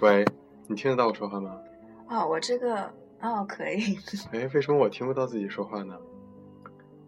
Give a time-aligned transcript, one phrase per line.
[0.00, 0.24] 喂，
[0.66, 1.56] 你听得到我说话吗？
[2.08, 2.90] 哦，我这个
[3.20, 3.98] 哦可以。
[4.32, 5.94] 哎，为什么我听不到自己说话呢？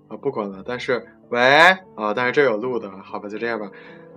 [0.08, 0.62] 啊，不管了。
[0.64, 1.40] 但是，喂，
[1.96, 3.70] 啊，但是这有录的，好吧，就这样吧。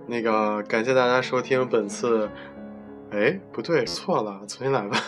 [0.06, 2.28] 那个，感谢大家收听本次。
[3.10, 4.98] 哎，不对，错了，重新来吧。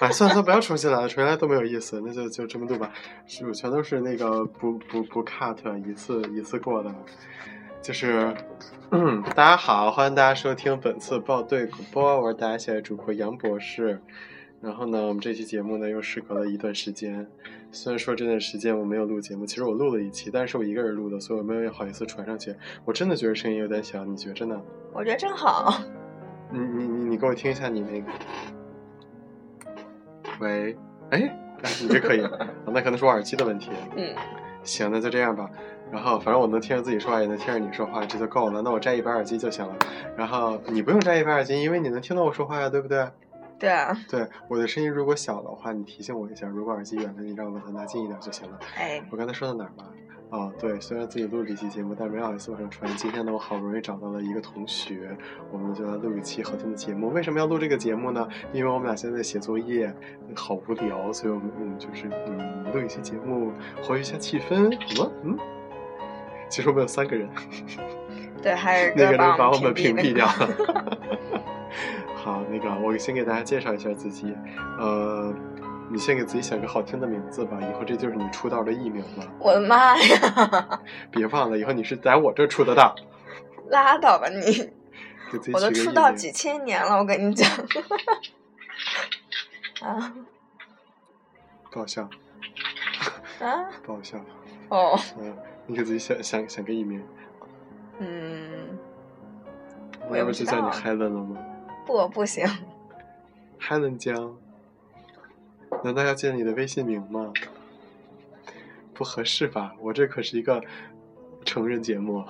[0.00, 2.90] 哎，算了算了，不要重新来了，重新来都没有意思，那就就这么录吧。
[3.26, 5.56] 是，全都是那个不不不 cut
[5.86, 6.90] 一次一次过的。
[7.82, 8.32] 就是，
[8.92, 14.00] 嗯，大家好，欢迎大家收听本次报队广播，我是大家喜爱主播杨博士。
[14.60, 17.26] 然后呢，我们这期节目呢又时隔了一段时间。
[17.72, 22.54] 虽然说这段时间我没有录节目，其实我录了一期，但是我一个人录的，所以我没有好意思传上去。
[22.84, 24.62] 我真的觉得声音有点小，你觉着呢？
[24.92, 25.82] 我觉得正好。
[26.52, 28.06] 你你你你给我听一下你那个。
[30.38, 30.76] 喂，
[31.10, 31.36] 哎，
[31.80, 32.22] 你这可以，
[32.64, 33.72] 那可能是我耳机的问题。
[33.96, 34.14] 嗯。
[34.62, 35.50] 行，那就这样吧。
[35.92, 38.62] 然后，反正我能听着自己说话，也能听着你说话，这就够了。
[38.62, 39.76] 那我摘一把耳机就行了。
[40.16, 43.06] 然后你不用摘一把耳机，因为你能听到我说话呀，对不对？
[43.58, 43.94] 对啊。
[44.08, 48.58] 对，我的声音如果小的话，你提醒我一下；如果耳机远的，你让我把它拿近一点就行了。
[48.76, 49.04] 哎。
[49.10, 49.84] 我刚才说到哪儿了？
[50.30, 52.90] 哦，对，虽然自己录了一期节目，但没好意思往上传。
[52.96, 55.14] 今天呢，我好不容易找到了一个同学，
[55.52, 57.10] 我们就来录一期好听的节目。
[57.10, 58.26] 为什么要录这个节目呢？
[58.54, 59.94] 因为我们俩现在写作业，
[60.34, 64.72] 好无聊，所以我们嗯就是嗯录一期节目，活跃一下气氛。
[64.88, 65.12] 什么？
[65.22, 65.38] 嗯？
[66.52, 67.26] 其实我们有三个人，
[68.42, 70.48] 对，还有那个人把我们屏蔽掉了。
[72.14, 74.36] 好，那个我先给大家介绍一下自己，
[74.78, 75.32] 呃，
[75.90, 79.26] 你先给自己想个好听的名字吧，以后这就是你出道的艺名了。
[79.38, 80.80] 我的妈呀！
[81.10, 82.94] 别忘了，以后你是在我这出的道。
[83.70, 84.70] 拉倒吧你！
[85.54, 87.48] 我都出道几千年了，我跟你讲。
[89.80, 90.12] 啊！
[91.70, 92.02] 不好笑。
[93.40, 93.70] 啊？
[93.82, 94.18] 不好笑。
[94.68, 95.00] 哦。
[95.18, 95.34] 嗯。
[95.66, 97.02] 你给自己想想想个艺名，
[97.98, 98.78] 嗯，
[100.08, 101.36] 我要不就叫你 Helen 了吗？
[101.86, 102.46] 不，不行。
[103.60, 104.36] Helen 江，
[105.84, 107.32] 难道要见你的微信名吗？
[108.92, 109.74] 不合适吧？
[109.80, 110.62] 我这可是一个
[111.44, 112.24] 成人节目。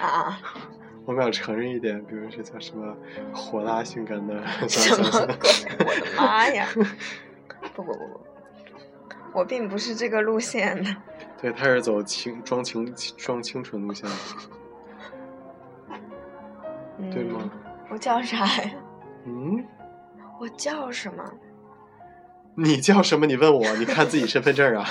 [0.00, 0.40] 啊。
[1.06, 2.96] 我们要承认一点，比如说叫什么
[3.32, 4.46] 火辣性感的。
[4.68, 5.50] 什么鬼？
[5.80, 6.68] 我的妈呀！
[7.74, 8.20] 不不不不，
[9.32, 10.96] 我并不是这个路线的。
[11.40, 14.16] 对，他是走清装清装清纯路线的，
[17.10, 17.50] 对吗？
[17.90, 18.70] 我叫啥呀？
[19.24, 19.64] 嗯？
[20.38, 21.24] 我叫什么？
[22.54, 23.26] 你叫什么？
[23.26, 23.74] 你问我？
[23.76, 24.86] 你看自己身份证啊？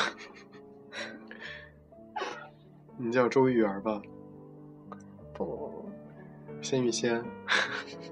[2.98, 4.02] 你叫周玉媛吧？
[5.34, 5.90] 不不不不，
[6.62, 7.24] 鲜芋仙，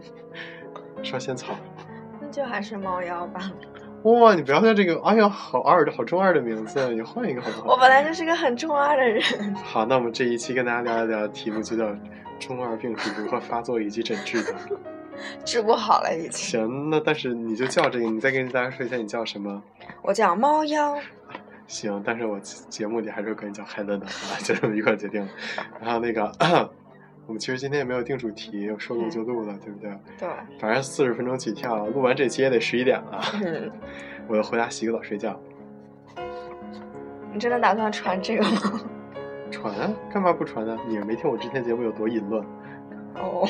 [1.04, 1.56] 烧仙草，
[2.22, 3.52] 那就还是猫妖吧。
[4.14, 7.74] 哇，你不要叫这个，哎呀，好二的好中二的名字，你换一个好不好？
[7.74, 9.56] 我本来就是个很中二的人。
[9.56, 11.96] 好，那我们这一期跟大家聊一聊，题目就叫
[12.40, 14.54] “中二病是如何发作以及诊治的”。
[15.44, 16.32] 治不好了已经。
[16.32, 19.62] 行，那但是你就叫这个，你再跟大家说一下你叫什么？
[20.02, 20.96] 我叫猫妖。
[21.68, 24.06] 行，但是我节目里还是跟你叫海伦的，
[24.44, 25.28] 就这么一块决定了。
[25.82, 26.32] 然后那个。
[27.28, 29.92] 我们其实今天也没有定主题，说录就录了，对不对？
[30.18, 30.30] 对。
[30.60, 33.22] 反正四十分钟起跳，录完这期也得十一点了。
[34.28, 35.38] 我要回家洗个澡睡觉。
[37.34, 38.82] 你真的打算传这个吗？
[39.52, 40.78] 传啊，干嘛不传呢？
[40.88, 42.42] 你没听我之前节目有多淫乱？
[43.16, 43.46] 哦。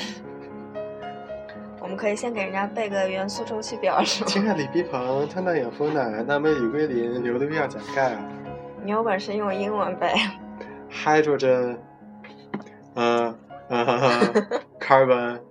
[1.79, 4.27] 我们可以先给人家背个元素周期表，是吗？
[4.27, 8.17] 氢氦锂铍硼碳氮氧氟氖钠镁铝硅磷硫氯氩钾钙。
[8.83, 10.11] 你有本事用英文背。
[10.91, 11.77] Hydrogen，
[12.95, 13.35] 嗯。
[13.69, 14.33] 哈哈哈
[14.79, 15.41] ，carbon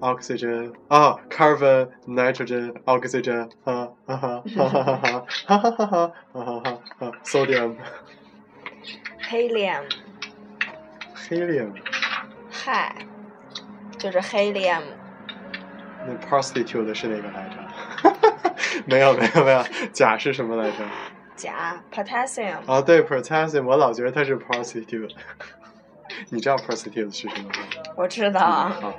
[0.00, 7.76] oxygen 啊，carbon nitrogen oxygen 哈哈哈哈哈哈哈哈哈哈哈哈哈，sodium
[9.30, 9.82] helium
[11.28, 11.72] helium
[12.50, 12.96] 嗨，
[13.98, 14.82] 就是 helium
[16.06, 17.56] 那 prostitute 是哪个来着？
[18.86, 19.62] 没有没有没有，
[19.92, 20.76] 钾是什么来着？
[21.36, 25.10] 钾 potassium 啊对 potassium，我老觉得它是 prostitute。
[26.30, 27.54] 你知道 prostitute 是什么吗？
[27.96, 28.40] 我知道。
[28.40, 28.94] 啊，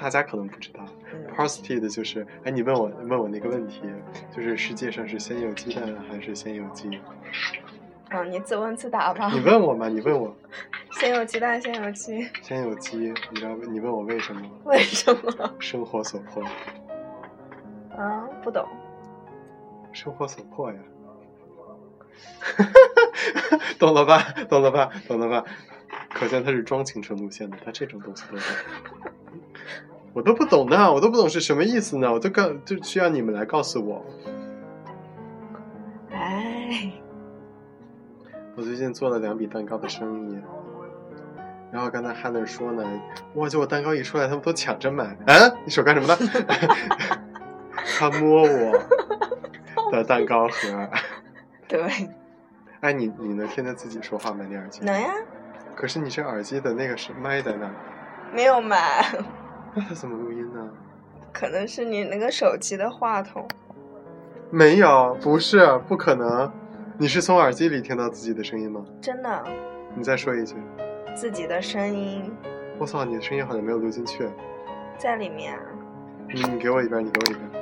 [0.00, 0.84] 大家可能不知道
[1.36, 3.82] ，prostitute 就是，哎，你问我问我那个问题，
[4.34, 7.00] 就是世界上是先有鸡蛋还是先有鸡？
[8.10, 9.30] 嗯，你自问自答吧。
[9.32, 9.88] 你问我吗？
[9.88, 10.34] 你问我。
[11.00, 12.28] 先有鸡蛋，先有鸡。
[12.42, 13.54] 先有鸡，你知道？
[13.70, 14.42] 你问我为什么？
[14.64, 15.54] 为什么？
[15.58, 16.42] 生活所迫。
[17.96, 18.66] 啊，不懂。
[19.92, 20.78] 生活所迫呀。
[23.78, 24.22] 懂了吧？
[24.48, 24.90] 懂了吧？
[25.08, 25.44] 懂了吧？
[26.14, 28.44] 可见他是装青春路线的，他这种东西都懂。
[30.12, 34.04] 我都不懂呢，我都不懂是什么意思呢，我都告就需要你们来告诉我。
[36.12, 36.92] 哎，
[38.54, 40.38] 我最近做了两笔蛋糕的生意，
[41.72, 42.84] 然后刚才汉娜说呢，
[43.34, 45.16] 哇，就我蛋糕一出来，他们都抢着买。
[45.26, 46.18] 嗯，你手干什么呢？
[47.98, 48.78] 他摸我
[49.90, 50.88] 的蛋糕盒。
[51.66, 51.82] 对，
[52.80, 54.44] 哎，你你能听见自己说话吗？
[54.50, 54.84] 那耳机？
[54.84, 55.10] 能呀，
[55.74, 57.70] 可是你这耳机的那个是麦在哪，
[58.32, 59.04] 没有麦，
[59.74, 60.68] 那它怎么录音呢？
[61.32, 63.46] 可能是你那个手机的话筒。
[64.50, 66.52] 没有，不是，不可能。
[66.98, 68.84] 你是从耳机里听到自己的声音吗？
[69.00, 69.44] 真的，
[69.94, 70.56] 你再说一句。
[71.14, 72.30] 自己的声音
[72.78, 74.28] 我操，你的声音好像没有录进去。
[74.98, 75.58] 在里面。
[76.28, 77.61] 你你给我一遍，你给我一遍。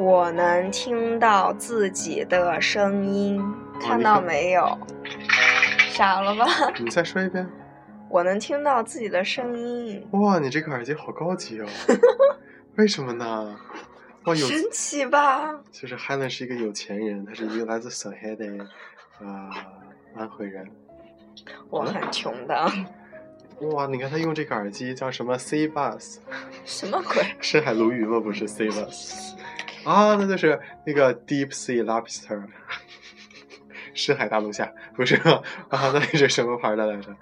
[0.00, 3.38] 我能听到自己的声音，
[3.82, 4.78] 看到没有？
[5.92, 6.46] 傻了吧？
[6.82, 7.46] 你再说一遍。
[8.08, 10.08] 我能听到自己的声音。
[10.12, 11.66] 哇，你这个耳机好高级哦！
[12.76, 13.54] 为什么呢？
[14.24, 15.54] 哇，有神奇吧？
[15.70, 18.46] 其实 Helen 是一个有钱人，他是一个来自上海的
[19.20, 19.50] 呃
[20.16, 20.66] 安徽人。
[21.68, 22.54] 我很穷的。
[23.72, 26.16] 哇，你看他用这个耳机叫什么 C Bus？
[26.64, 27.22] 什么鬼？
[27.42, 28.18] 深海鲈鱼吗？
[28.18, 29.34] 不是 C Bus。
[29.84, 32.42] 啊，那就是那个 Deep Sea Lobster。
[33.92, 35.42] 深海大龙虾不是啊？
[35.70, 37.14] 那是什么牌的来着？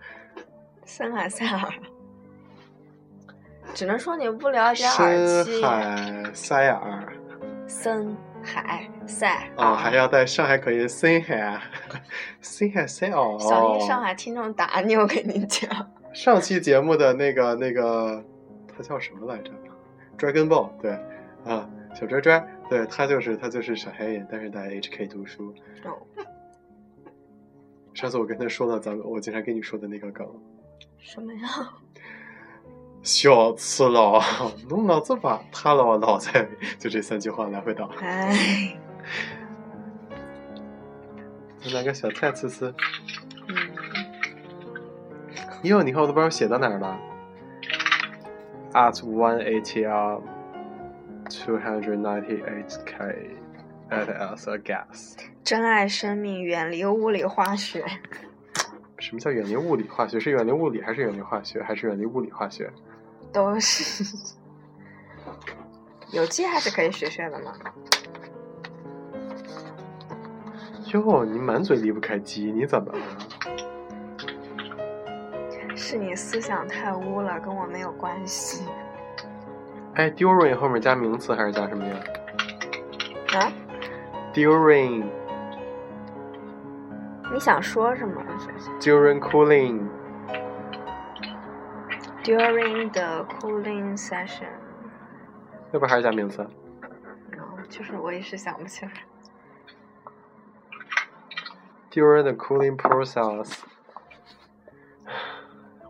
[0.85, 1.69] 深海塞尔，
[3.75, 5.61] 只能说你不了解耳机。
[5.61, 7.13] 深海塞尔，
[7.67, 11.61] 深海塞哦，还要在上海口音，深海，
[12.41, 13.39] 深海塞尔。
[13.39, 15.71] 小心上海听众打你，我跟你讲。
[16.13, 18.23] 上期节目的那个那个，
[18.77, 19.51] 他叫什么来着
[20.19, 20.93] ？Dragon Ball，对，
[21.45, 25.53] 啊，小拽拽，对他就是他就是小黑眼，但是在 HK 读书。
[27.93, 30.25] 上次我跟他说了，咱们我经常跟你说的那个梗，
[30.97, 31.41] 什么呀？
[33.03, 34.23] 小次老，
[34.87, 36.49] 老子把，他老老在，
[36.79, 37.91] 就这三句话来回倒。
[38.01, 38.33] 来，
[41.75, 42.73] 来个小菜吃吃。
[45.65, 46.97] 哟，你看我都不知道写到哪儿了。
[48.73, 50.38] At one eight r。
[51.29, 53.37] two hundred ninety eight k
[53.91, 57.85] at a 色 guess 珍爱生命远离物理化学。
[58.99, 60.19] 什么叫远离物理化学？
[60.19, 61.63] 是远离物理还是远离化学？
[61.63, 62.71] 还是远离物理化学？
[63.33, 64.05] 都是。
[66.13, 67.53] 有机还是可以学学的嘛。
[70.93, 72.99] 哟你满嘴离不开鸡你怎么了？
[75.77, 78.65] 是你思想太污了跟我没有关系。
[79.99, 81.97] 哎，during 后面加名词还是加什么呀？
[83.33, 83.51] 啊
[84.33, 85.05] ？during。
[87.33, 88.23] 你想说什么
[88.81, 89.89] ？During cooling.
[92.23, 94.47] During the cooling session.
[95.73, 96.49] 要不还是加名词？
[97.69, 98.93] 就是我一时想不起来。
[101.91, 103.63] During the cooling process.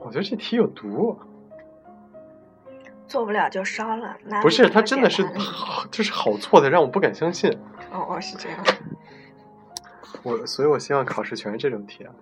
[0.00, 1.20] 我觉得这题有毒。
[3.08, 4.16] 做不了就烧了。
[4.42, 7.50] 不是，他真的是好， 就是好错的，让我不敢相信。
[7.90, 8.64] 哦哦，是这样。
[10.22, 12.12] 我，所以我希望考试全是这种题啊。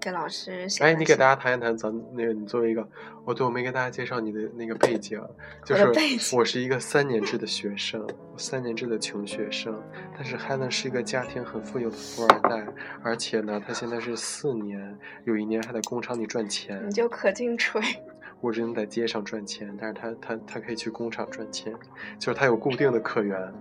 [0.00, 0.66] 给老师。
[0.80, 2.86] 哎，你给大家谈一谈，咱那个你作为一个，
[3.24, 5.18] 哦，对，我没给大家介绍你的那个背景，
[5.64, 8.06] 就是我是一个三年制的学生，
[8.36, 9.82] 三年制的穷学生，
[10.14, 12.66] 但是 Helen 是一个家庭很富有的富二代，
[13.02, 16.86] 而且呢，他现在是四年，有一年还在工厂里赚钱。
[16.86, 17.80] 你就可劲吹。
[18.44, 21.72] 我只能在街上赚钱，但是他他他可以去工厂赚钱，
[22.18, 23.40] 就是他有固定的客源。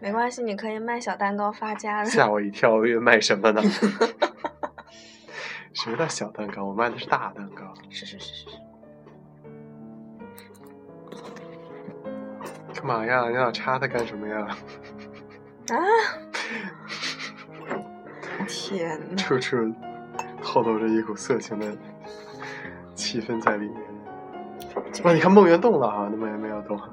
[0.00, 2.10] 没关系，你可以卖小蛋糕发家的。
[2.10, 3.62] 吓我一跳，我以为卖什么呢？
[5.72, 6.64] 什么叫小蛋糕？
[6.64, 7.72] 我卖的是大蛋糕。
[7.88, 8.56] 是是是是是。
[12.74, 13.28] 干嘛呀？
[13.28, 14.48] 你想插它干什么呀？
[15.68, 15.78] 啊！
[18.48, 19.16] 天哪！
[19.16, 19.56] 处处
[20.44, 21.74] 透露着一股色情的
[22.94, 23.80] 气氛在里面。
[25.02, 25.12] 哇！
[25.12, 26.78] 你看梦圆动了啊，那梦圆没有动。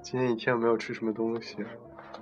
[0.00, 1.56] 今天一天没有吃什么东西，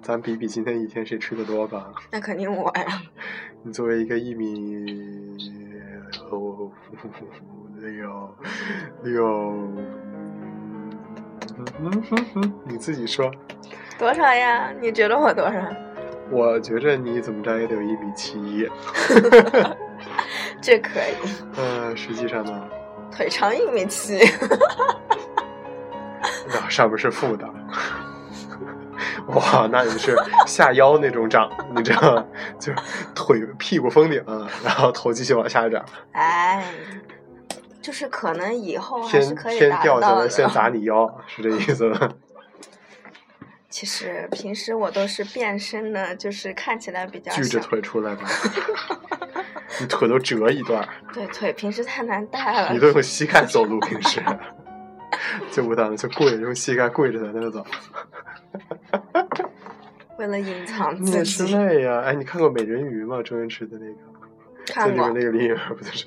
[0.03, 1.93] 咱比比今天一天谁吃的多吧。
[2.11, 3.03] 那肯定我呀。
[3.63, 5.37] 你作为一个一米
[7.81, 8.35] 六
[9.03, 9.53] 六，
[12.65, 13.31] 你自己说。
[13.99, 14.73] 多少呀？
[14.81, 15.61] 你觉得我多少？
[16.31, 18.69] 我觉着你怎么着也得有一米七一。
[20.61, 21.15] 这可以。
[21.57, 22.69] 呃，实际上呢？
[23.11, 24.19] 腿长一米七。
[26.49, 27.49] 那上面是负的。
[29.29, 30.17] 哇，那你是
[30.47, 32.25] 下腰那种长，你知道吗？
[32.59, 32.73] 就
[33.15, 34.23] 腿屁股封顶，
[34.65, 35.85] 然后头继续往下长。
[36.13, 36.65] 哎，
[37.83, 42.09] 就是可能以后天天掉下来先砸你腰，是这意思吗？
[43.71, 47.61] 其实平时我都是变身的，就是看起来比较锯着。
[47.61, 48.23] 腿出来的，
[49.81, 54.23] 你腿都折一段儿，对腿平时太难带了你，都用膝盖走路，平时
[55.53, 57.65] 就不当就跪着用膝盖跪着在那儿走。
[60.19, 61.47] 为了隐藏自己。
[61.47, 62.01] 是累呀！
[62.01, 63.23] 哎，你看过美人鱼吗？
[63.23, 64.01] 周星驰的那个，
[64.67, 66.07] 看过里面，那个里面不就是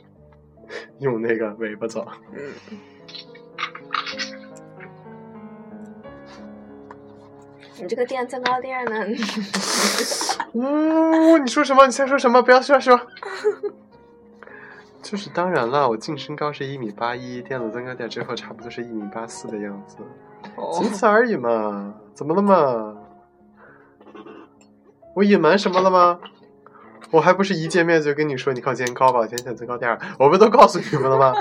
[0.99, 2.05] 用那个尾巴走？
[2.33, 2.51] 嗯。
[7.81, 9.05] 你这个垫增高垫呢？
[10.53, 11.85] 呜、你说什么？
[11.85, 12.41] 你在说什么？
[12.41, 12.99] 不要说说。
[15.01, 19.97] 就是当然了，我净身高是一米八一，垫了增高垫之后，差不多是一米八四的样子，
[20.55, 21.95] 哦仅此而已嘛。
[22.13, 22.97] 怎么了嘛？
[25.15, 26.19] 我隐瞒什么了吗？
[27.09, 31.33] 我还不是一见面就跟你说，你看我今天高吧，我今天垫增高垫，我不都告诉你们了吗？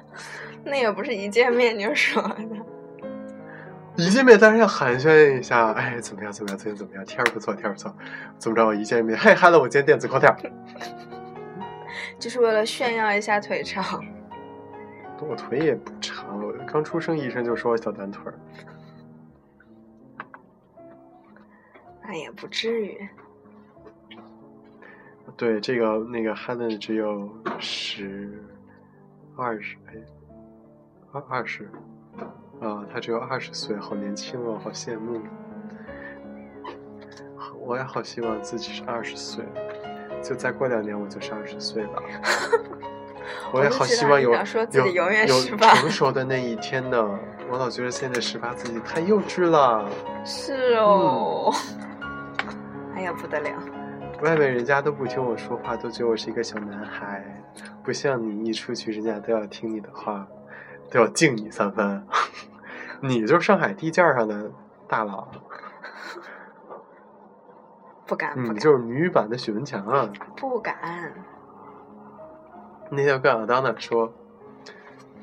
[0.64, 2.38] 那也不是一见面就说的。
[3.98, 6.32] 一见面当然要寒暄一下，哎，怎么样？
[6.32, 6.56] 怎么样？
[6.56, 7.04] 最近怎么样？
[7.04, 7.92] 天儿不错，天儿不错。
[8.38, 8.64] 怎么着？
[8.64, 10.38] 我一见面，嘿，嗨了，我今天垫增高垫儿。
[12.16, 14.04] 就是为了炫耀一下腿长。
[15.20, 18.38] 我腿也不长，我刚出生医生就说我小短腿儿。
[22.04, 22.96] 那也不至于。
[25.36, 27.28] 对，这个那个 Helen 只有
[27.58, 28.40] 十
[29.36, 29.94] 二十，哎，
[31.10, 31.68] 二二十，
[32.60, 35.20] 啊，他只有二十岁，好年轻哦，好羡慕。
[37.60, 39.44] 我也好希望自己是二十岁，
[40.22, 42.02] 就再过两年我就是二十岁了。
[43.52, 47.18] 我也好希望有有己永远有成熟的那一天呢。
[47.50, 49.88] 我老觉得现在十八自己太幼稚了。
[50.24, 51.52] 是哦。
[52.94, 53.50] 哎呀，不得了！
[54.22, 57.24] 外面人家都不听我说话，都觉得我是一个小男孩，
[57.84, 60.26] 不像你一出去，人家都要听你的话，
[60.90, 62.06] 都要敬你三分。
[63.00, 64.50] 你就是上海地界上的
[64.88, 65.28] 大佬，
[68.06, 70.10] 不敢，不敢，你就是女版的许文强啊！
[70.36, 71.12] 不敢。
[72.90, 74.12] 那天我跟阿当娜说，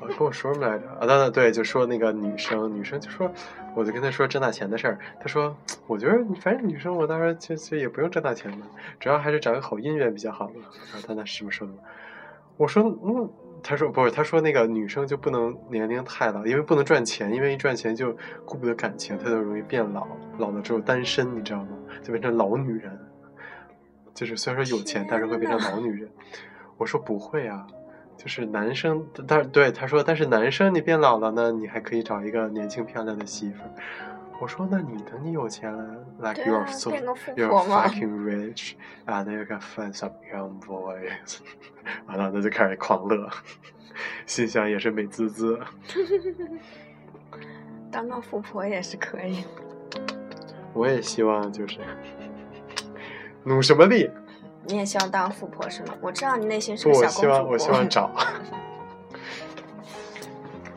[0.00, 0.88] 我跟我说什么来着？
[1.00, 3.30] 阿当娜对，就说那个女生，女生就说，
[3.74, 4.98] 我就跟她说挣大钱的事儿。
[5.20, 5.54] 她说，
[5.86, 8.66] 我觉得反正女生，我当时其实也不用挣大钱的，
[9.00, 10.62] 主要还是找个好姻缘比较好嘛。
[10.94, 11.74] 阿当娜是这么说的。
[12.56, 13.28] 我说，嗯，
[13.68, 20.06] 她说不是，他说那个女生就不能年龄太老，因为不能赚钱，因为一赚钱就顾不得感情，她就容易变老，
[20.38, 21.70] 老了之后单身，你知道吗？
[22.00, 22.96] 就变成老女人。
[24.14, 26.08] 就是虽然说有钱，但是会变成老女人。
[26.76, 27.66] 我说不会啊，
[28.16, 33.70] 就是男生，但对他说，但是男生你变老了呢，你还可以找一个年轻漂亮的媳妇儿。
[34.38, 35.82] 我说那你等你有钱了
[36.18, 38.74] ，like you're 啊 so you're fucking rich
[39.06, 41.38] and you can find some young boys，
[42.06, 43.28] 完了那就开始狂乐，
[44.26, 45.58] 心想也是美滋滋。
[47.90, 49.42] 当个富婆也是可以。
[50.74, 51.78] 我也希望就是
[53.44, 54.10] 努什么力，
[54.66, 55.94] 你也希望当富婆是吗？
[56.02, 57.20] 我知道你内心是，个我小公主。
[57.20, 58.10] 希望我希望找。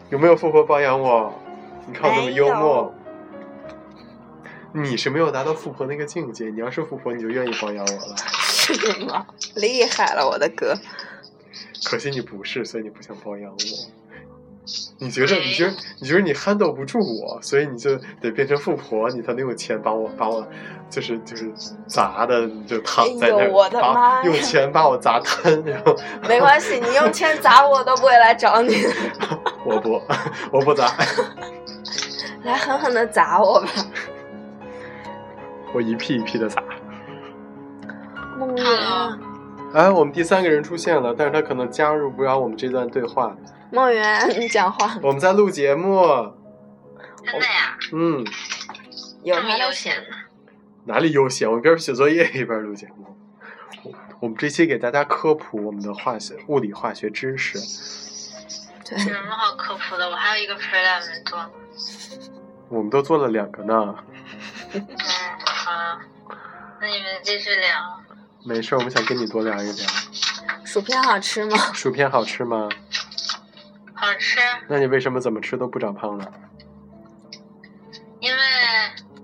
[0.09, 1.33] 有没有富婆包养我？
[1.85, 2.93] 你看我那么幽默。
[4.73, 8.15] 你是没有达到富婆那个境界，你要是富婆，你就愿意包养我了。
[8.27, 8.73] 是
[9.05, 9.25] 吗？
[9.55, 10.75] 厉害了，我的哥！
[11.85, 13.57] 可惜你不是，所以你不想包养我。
[14.99, 20.47] 你觉得你觉得你觉得你 handle 不住我，所以你就得变成富婆，你才能有钱把我把我
[20.91, 21.51] 就是就是
[21.87, 25.95] 砸的你就躺在那儿，我的妈用钱把我砸瘫，然后
[26.29, 28.83] 没关系，你用钱砸我都不会来找你。
[29.65, 29.99] 我不
[30.51, 30.95] 我不砸，
[32.43, 33.67] 来狠狠的砸我吧，
[35.73, 36.63] 我一屁一屁的撒。
[38.37, 38.65] 梦圆。
[39.73, 43.35] 哎，我们第三个人出现了，但是他可能加入不了我们这段对话。
[43.71, 46.01] 梦圆，你讲话我们在录节目，
[47.23, 47.77] 真的呀？
[47.93, 48.25] 嗯，
[49.21, 49.95] 有这么悠闲。
[49.95, 50.15] 呢？
[50.85, 51.51] 哪里悠闲？
[51.51, 53.15] 我一边写作业一边录节目。
[53.83, 57.59] 我我们这期给大家科普我们的化学、物理、化学知识。
[58.85, 60.09] 对有，什么好科普的？
[60.09, 61.49] 我还有一个 prelim 没做呢。
[62.69, 63.95] 我们都做了两个呢。
[66.81, 67.99] 那你们继续聊。
[68.45, 69.85] 没事，我们想跟你多聊一聊。
[70.65, 71.57] 薯片好吃吗？
[71.73, 72.69] 薯片好吃吗？
[73.93, 76.25] 好吃，那你为什么怎么吃都不长胖呢？
[78.21, 78.39] 因为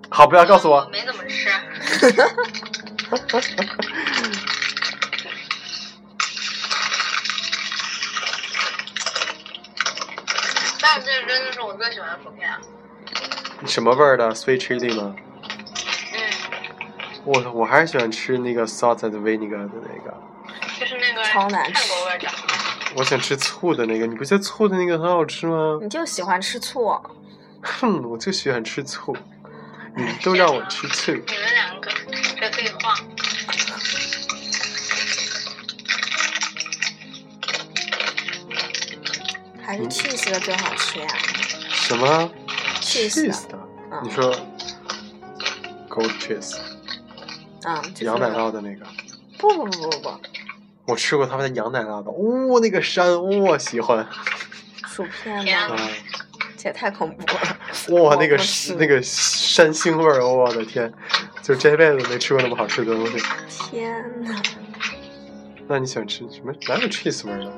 [0.09, 0.89] 好，不要告诉我我。
[0.89, 1.49] 没怎么吃。
[10.81, 12.49] 但这真的是我最喜欢的薯片。
[13.65, 15.15] 什么味儿的？Sweet chili 吗？
[17.25, 20.13] 嗯，我我还是喜欢吃那个 salt and vinegar 的那个。
[20.79, 22.27] 就是那个超难吃泰国味的。
[22.95, 25.79] 我想吃醋的那个，你不觉得醋的那个很好吃吗？
[25.81, 27.01] 你就喜欢吃醋，
[27.61, 29.15] 哼，我就喜欢吃醋。
[29.95, 31.89] 你 都让我吃 two，你们两个
[32.39, 32.95] 在对话。
[39.65, 41.07] 还是 cheese 的最好吃呀。
[41.71, 42.29] 什么
[42.81, 43.57] cheese 的
[44.03, 44.31] 你说
[45.89, 46.55] gold cheese
[47.65, 48.85] 嗯，就是羊奶酪的那个？
[49.37, 50.19] 不不不不不，
[50.85, 54.07] 我吃过他们的羊奶酪的，哦，那个山，我喜欢。
[54.87, 55.75] 薯片天吗？
[55.75, 55.89] 啊，
[56.55, 58.01] 这也太恐怖了。
[58.01, 58.37] 哇，那个
[58.77, 60.91] 那个山腥味儿，我的天，
[61.41, 63.17] 就这辈子没吃过那么好吃的东西。
[63.49, 64.41] 天呐，
[65.67, 66.53] 那你喜欢吃什么？
[66.69, 67.51] 哪有 cheese 味儿的？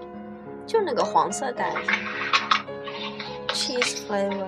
[0.66, 1.78] 就那个黄色袋子
[3.50, 4.48] ，cheese flavor，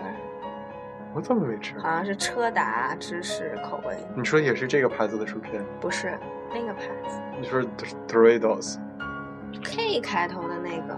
[1.13, 1.78] 我怎么没吃？
[1.80, 5.66] 好像是车达芝士口味，你说也是这个牌子的薯片？
[5.80, 6.18] 不是
[6.54, 7.62] 那个牌子你说
[8.08, 10.94] Doritos？，K 开头的那个。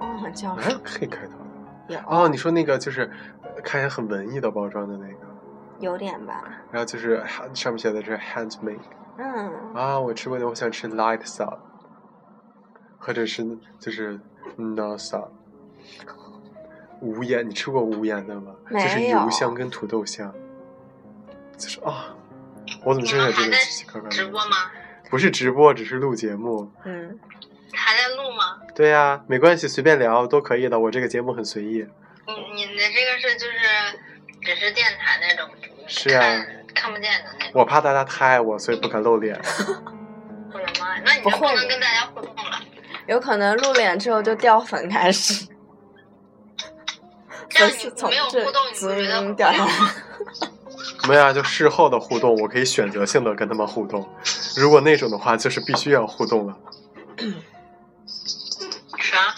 [0.00, 1.32] 哦，叫哪有 K 开头
[1.88, 1.94] 的？
[1.94, 3.10] 有哦，你说那个就是
[3.42, 5.26] 呃看起来很文艺的包装的那个，
[5.80, 6.44] 有点吧？
[6.70, 8.78] 然后就是上面写的是 handmade
[9.18, 11.58] 嗯，啊，我吃过的，我想吃 light salt，
[12.98, 13.44] 或者是
[13.78, 14.18] 就是
[14.56, 15.28] 嗯 no salt。
[17.00, 18.52] 无盐，你吃过无盐的吗？
[18.68, 20.32] 没就是油香跟土豆香。
[21.56, 22.14] 就是啊，
[22.84, 24.56] 我怎么现在这个你们还在奇奇怪怪的直播吗？
[25.10, 26.70] 不是直播，只是录节目。
[26.84, 27.18] 嗯，
[27.72, 28.60] 还在录吗？
[28.74, 30.78] 对呀、没关系，随便聊都可以的。
[30.78, 31.86] 我这个节目很随意。
[32.26, 33.58] 你你的这个是就是
[34.42, 35.48] 只是电台那种，
[35.86, 37.52] 是啊看看不见的那种。
[37.54, 39.34] 我怕大家太爱我，所以不敢露脸。
[40.52, 42.60] 我的妈呀，那你就不能跟大家互动了。
[43.06, 45.48] 有可能露脸之后就掉粉开始，
[47.48, 49.72] 这样粉丝你没有从这互动，你不觉得滋很掉下来。
[51.08, 54.06] 没有啊，就事后的互动，我可以选择性的跟他们互动。
[54.56, 56.56] 如果那种的话，就是必须要互动了。
[58.98, 59.34] 啥？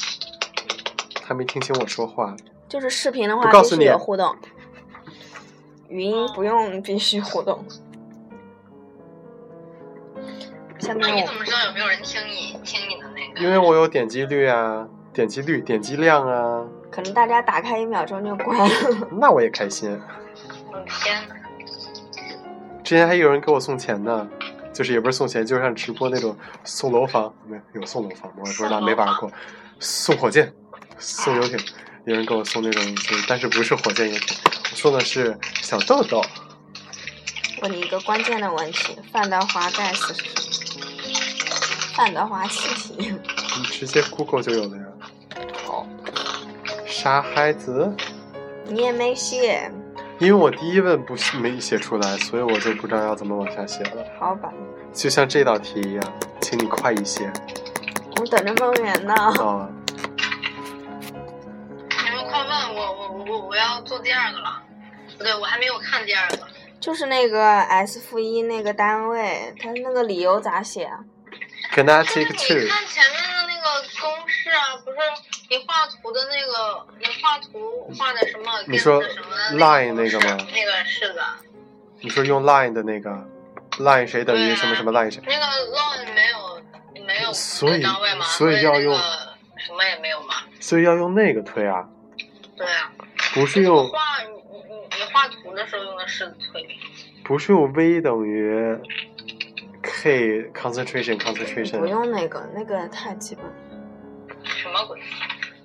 [1.23, 2.37] 他没听清我说话。
[2.69, 4.37] 就是视频的话必须不告诉你有互动，
[5.89, 7.65] 语音不用必须互动。
[10.79, 13.41] 下面你怎么知道有没有人听你听你的那个？
[13.41, 16.67] 因为我有点击率啊，点击率、点击量啊，
[17.01, 18.69] 可能大家打开一秒钟就关了。
[19.19, 19.91] 那我也开心。
[20.71, 21.35] 我的天呐，
[22.85, 24.29] 之前还有人给我送钱呢，
[24.71, 28.31] 就是也不是送钱，就是像直播那种送楼房，没有有送楼房？
[28.37, 29.33] 我也不知道，没玩过。
[29.79, 30.53] 送火箭，
[30.99, 31.59] 送游艇，
[32.05, 34.37] 有人给我送那种，就是但是不是火箭游艇，
[34.71, 36.23] 我送的是小豆豆。
[37.63, 40.85] 问你一个关键的问题：范德华盖斯是什么？
[41.97, 43.15] 范德华气体。
[43.57, 44.83] 你直接 Google 就有了呀。
[47.01, 47.91] 好，傻孩子，
[48.67, 49.71] 你也没写，
[50.19, 54.05] 因为我第一问不是没写出来，所以我就不知道要怎么往下写了。
[54.19, 54.53] 好吧，
[54.93, 57.33] 就像这道题一样，请你快一些
[58.17, 59.15] 我等着梦圆呢。
[59.15, 59.71] 啊！
[62.05, 64.63] 你们快问我，我我我要做第二个了。
[65.17, 66.39] 不对，我还没有看第二个。
[66.79, 71.01] 就是那个 S 负一那个单位，它那个理由咋写啊
[71.75, 73.40] ？Kinetic 但是 two，你看前面
[74.51, 74.97] 的那个公式啊，不是
[75.49, 78.51] 你画图的那个，你画图画的什么？
[78.67, 79.27] 你说跟什么
[79.59, 81.23] line 那个吗那个是的，
[82.01, 83.11] 你说用 line 的那个
[83.79, 85.23] line 谁等于什么什么 line 谁？
[85.25, 86.63] 那个 line 没有
[87.07, 90.35] 没有所以单位嘛，所以以要用什么也没有嘛。
[90.59, 91.89] 所以要用那个推啊，
[92.57, 92.93] 对啊，
[93.35, 96.67] 不是用画你你你你画图的时候用的式子推，
[97.25, 98.77] 不是用 v 等于
[99.83, 103.53] k concentration concentration，不用那个，那个太基本了。
[104.81, 105.01] 什么鬼？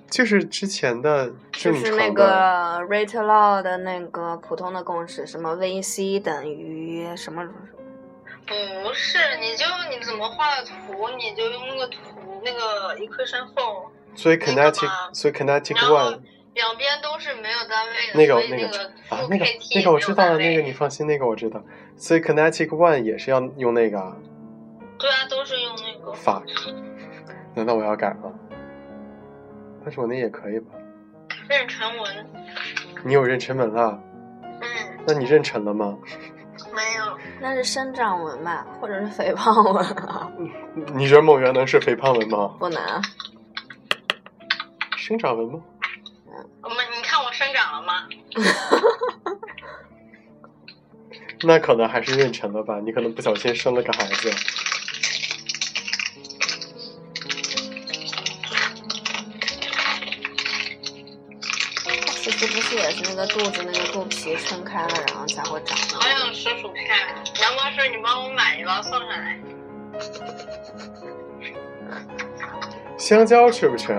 [0.08, 2.10] 就是之前的正就是那。
[2.12, 8.82] 个 rate law 的那个普通的公式，什么 VC 等于什么什么什么？
[8.84, 11.98] 不是，你就你怎么画的图，你就用那个图
[12.44, 16.20] 那个 equation form，所以那个 kinetic 所以 kinetic one
[16.54, 21.60] 两边都是没有单位的，那个那个啊那个那个我知道了，那个你放心，那个我知道。
[21.96, 24.16] 所以 kinetic one 也是要用那个啊
[24.98, 26.12] 对啊，都是用那个。
[26.12, 26.44] fuck，
[27.54, 28.32] 那那我要改了。
[29.86, 30.72] 但是我那也可以吧？
[31.48, 32.26] 妊娠纹，
[33.04, 34.02] 你有妊娠纹了？
[34.42, 34.66] 嗯，
[35.06, 35.96] 那你妊娠了吗？
[36.74, 40.28] 没有，那是生长纹吧，或者是肥胖纹啊？
[40.92, 42.56] 你觉得梦圆能是肥胖纹吗？
[42.58, 43.00] 不能啊，
[44.96, 45.60] 生长纹吗？
[46.62, 48.08] 我们你看我生长了吗？
[51.46, 52.80] 那可能还是妊娠了吧？
[52.80, 54.32] 你可能不小心生了个孩子。
[63.16, 65.96] 个肚子那个肚皮撑开了，然后才会长的。
[65.96, 66.86] 好想吃薯片，
[67.40, 69.40] 杨博士，你帮我买一包送上来。
[72.98, 73.92] 香蕉吃不吃？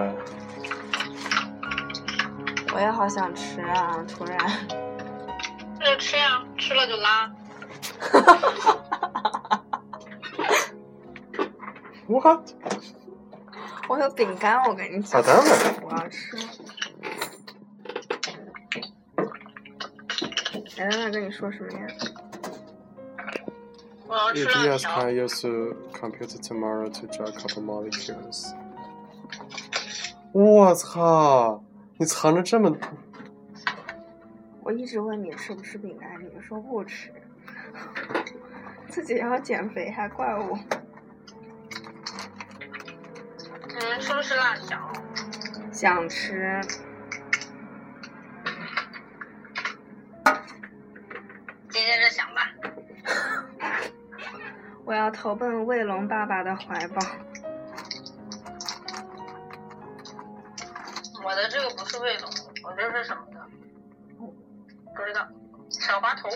[2.73, 4.06] 我也好想吃啊！
[4.08, 4.38] 突然，
[5.80, 7.32] 那就吃呀，吃了就拉。
[12.08, 12.51] What？
[13.89, 15.19] 我有饼干，我跟你讲。
[15.21, 15.75] 啊，当然。
[15.82, 16.38] 我要吃。
[20.80, 21.88] 哎，那跟你说什么呀？
[24.08, 24.88] 我要吃 If 辣 yes。
[24.88, 28.54] I use computer tomorrow to draw a couple molecules？
[30.34, 31.63] 我操！
[31.98, 32.78] 你藏着这么……
[34.62, 37.12] 我一直问你吃不吃饼干，你说不吃，
[38.88, 40.58] 自己要减肥还怪我。
[43.68, 44.92] 你们吃不吃辣条？
[45.72, 46.62] 想吃，
[55.08, 57.02] 要投奔卫龙爸爸的怀抱。
[61.24, 62.30] 我的这个不是卫龙，
[62.65, 63.39] 我这是什么的？
[64.17, 65.26] 不知道。
[65.70, 66.28] 小滑头。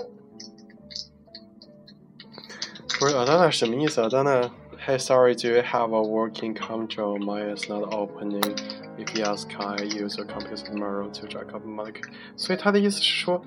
[2.97, 3.99] 不是，阿丹娜什么意思？
[3.99, 4.49] 阿丹娜
[4.87, 7.19] ，Hey, sorry, do you have a working control?
[7.19, 8.55] Mine is not opening.
[8.97, 12.09] If yes, can I use your computer tomorrow to a couple molecules？
[12.37, 13.41] 所以他的意思是说，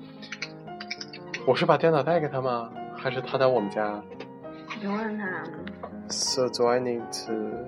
[1.47, 2.69] 我是把电脑带给他吗？
[2.95, 4.03] 还是他在我们家
[4.81, 5.65] You want um.
[6.09, 7.65] So do I need to?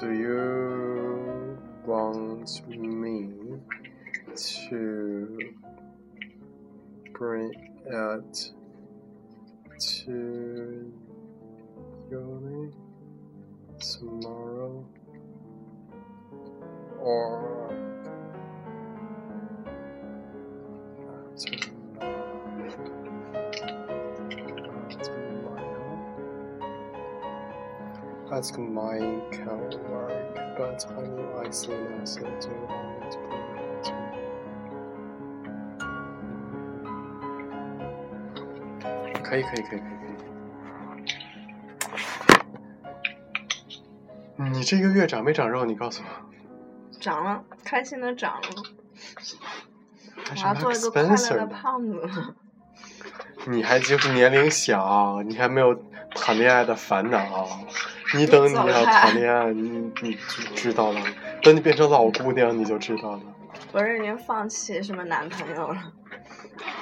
[0.00, 3.30] Do you want me
[4.36, 5.54] to
[7.12, 7.52] bring
[7.86, 8.50] it
[9.78, 10.92] to
[12.10, 12.72] Yoni
[13.78, 14.84] tomorrow,
[16.98, 17.77] or
[28.38, 29.00] Ask but I
[39.24, 39.86] 可以，可以，可以，可以，可
[44.36, 44.42] 以。
[44.52, 45.64] 你这个月长没长肉？
[45.64, 46.08] 你告诉我。
[47.00, 48.48] 长了，开心的长了。
[50.30, 52.08] 我要做一个快乐的的胖子。
[53.48, 55.74] 你还就是年龄小，你还没有
[56.14, 57.66] 谈恋爱的烦恼。
[58.16, 61.00] 你等你要谈恋爱，你你就知道了。
[61.42, 63.20] 等你变成老姑娘，你就知道了。
[63.72, 65.92] 我是已经放弃什么男朋友了，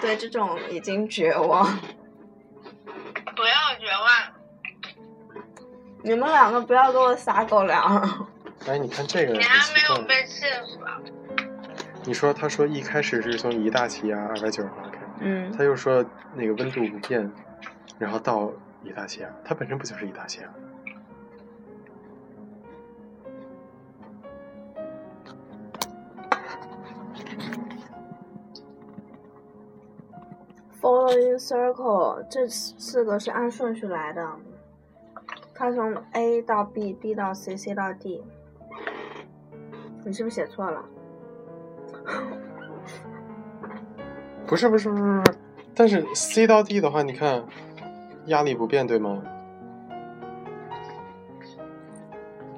[0.01, 1.65] 对这种已经绝望。
[3.35, 5.43] 不要绝望，
[6.03, 8.29] 你们两个不要给我撒狗粮。
[8.67, 10.05] 哎，你看这个你还没有怪。
[10.05, 11.01] 被气死吧？
[12.05, 17.31] 你说他说一开始是从一大气压二百九十八开，嗯，他又说那个温度不变，
[17.99, 18.51] 然后到
[18.85, 20.49] 一大气压，它本身不就是一大气压？
[30.87, 34.25] Following circle 这四个是按顺序来的，
[35.53, 38.23] 它从 A 到 B，B 到 C，C 到 D。
[40.05, 40.85] 你是不是写错了？
[44.47, 45.23] 不是不是不是不是，
[45.75, 47.45] 但是 C 到 D 的话，你看
[48.27, 49.21] 压力不变，对吗？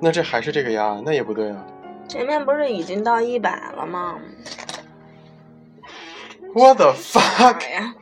[0.00, 1.64] 那这还是这个压，那也不对啊。
[2.06, 4.18] 前面不是已经到一百了吗
[6.52, 7.94] ？What the fuck 哎呀，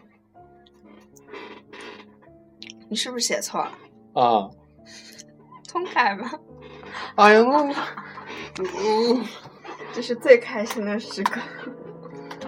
[2.88, 3.72] 你是不是写错了？
[4.20, 4.48] 啊！
[5.68, 6.30] 通改吧，
[7.16, 7.74] 哎呀，那
[9.92, 11.40] 这是最开心的时刻。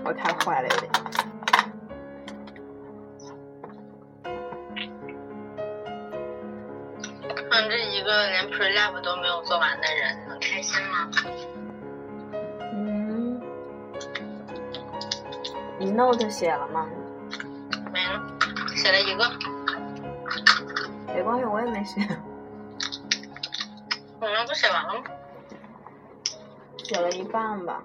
[0.05, 0.91] 我太坏了有点。
[7.51, 11.11] 看这一个连 pre lab 都没有做完的人，能开心吗？
[12.73, 13.41] 嗯，
[15.79, 16.87] 你 note 写了吗？
[17.93, 18.23] 没了，
[18.77, 19.25] 写了一个。
[21.07, 22.01] 没关系，我也没写，
[24.21, 25.05] 我们不写完了吗？
[26.79, 27.83] 写了一半吧。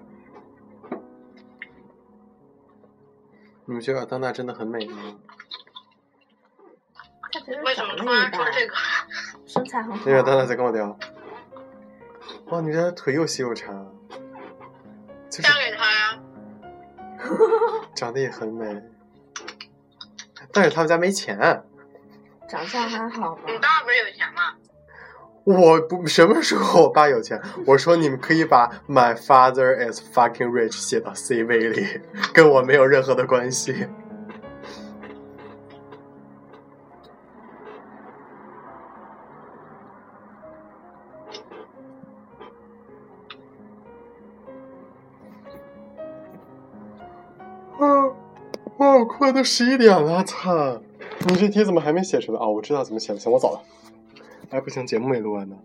[3.66, 5.16] 你们觉得当娜真的很美吗？
[7.64, 8.74] 为什么突然说这个？
[9.46, 10.08] 身材很好。
[10.08, 10.96] 因为当娜在跟我聊。
[12.46, 13.90] 哇，你这腿又细又长，
[15.28, 16.20] 就是嫁给他呀！
[17.94, 18.82] 长得也很美，
[20.52, 21.64] 但是他们家没钱。
[22.48, 23.42] 长相还好吧？
[23.46, 24.54] 你爸不是有钱吗？
[25.44, 27.40] 我不什么时候我爸有钱？
[27.66, 32.00] 我说你们可以把 My father is fucking rich 写到 CV 里，
[32.32, 33.86] 跟我没有任何的关系。
[47.78, 48.14] 嗯嗯
[48.78, 50.80] 哇，我困，都十一点了，操！
[51.20, 53.62] 你这题怎么还没写出来啊、我知道怎么写了，行，我走了。
[54.50, 55.56] 哎，不行，节目没录完呢，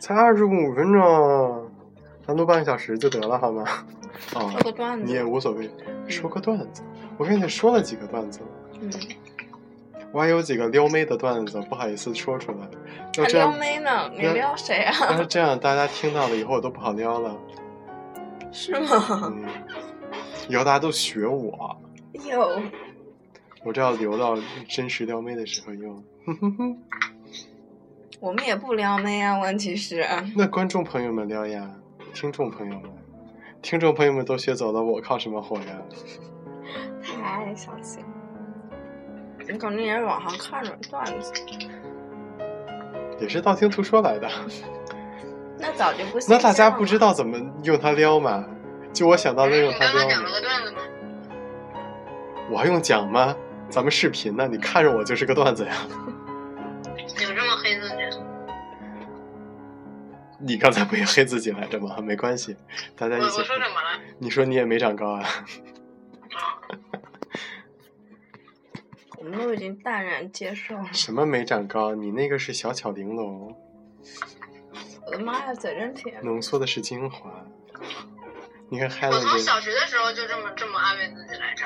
[0.00, 1.70] 才二十五分钟，
[2.26, 3.64] 咱录半个小时就得了，好吗？
[4.34, 5.22] 哦说，个段你也。
[5.22, 5.70] 无所谓，
[6.08, 6.82] 说个段子。
[7.18, 8.40] 我跟你说了几个段子，
[8.80, 8.90] 嗯，
[10.10, 12.58] 我还有几个撩妹的段子，不好意思说出来。
[13.18, 14.10] 要还撩妹呢？
[14.10, 15.16] 你撩谁要啊？
[15.16, 17.36] 是这样，大家听到了以后我都不好撩了。
[18.50, 18.88] 是吗？
[19.24, 19.44] 嗯，
[20.48, 21.76] 以后大家都学我，
[22.28, 22.60] 有，
[23.66, 26.04] 我这要留到真实撩妹的时候用。
[26.24, 26.78] 哼哼哼。
[28.20, 29.40] 我们也不撩妹啊。
[29.40, 31.68] 问题是，那观众朋友们撩呀，
[32.14, 32.88] 听众朋友们，
[33.62, 35.82] 听众朋友们都学走了，我靠什么火呀？
[37.02, 37.98] 太小气。
[39.48, 41.32] 你肯定也是网上看着段子，
[43.20, 44.28] 也是道听途说来的。
[45.58, 46.32] 那早就不行。
[46.32, 48.44] 那大家不知道怎么用它撩吗？
[48.92, 50.30] 就我想到了用它撩你刚刚讲了？
[50.30, 50.78] 个段子吗？
[52.48, 53.36] 我还用讲吗？
[53.68, 55.74] 咱们视频呢，你看着我就是个段子呀。
[57.22, 57.96] 有这么黑自己？
[60.38, 61.96] 你刚才不也黑自己来着吗？
[62.02, 62.56] 没关系，
[62.96, 63.42] 大家一起。
[63.42, 64.00] 说什么了？
[64.18, 65.24] 你说你也没长高啊？
[69.18, 70.84] 我们都已经淡然接受了。
[70.92, 71.94] 什么没长高？
[71.94, 73.56] 你那个是小巧玲珑，
[75.06, 76.22] 我的妈呀，嘴真甜。
[76.22, 77.44] 浓缩的是精华。
[78.68, 81.64] 你看我 Helen 这从小学的时候就这么这么安慰自己来着，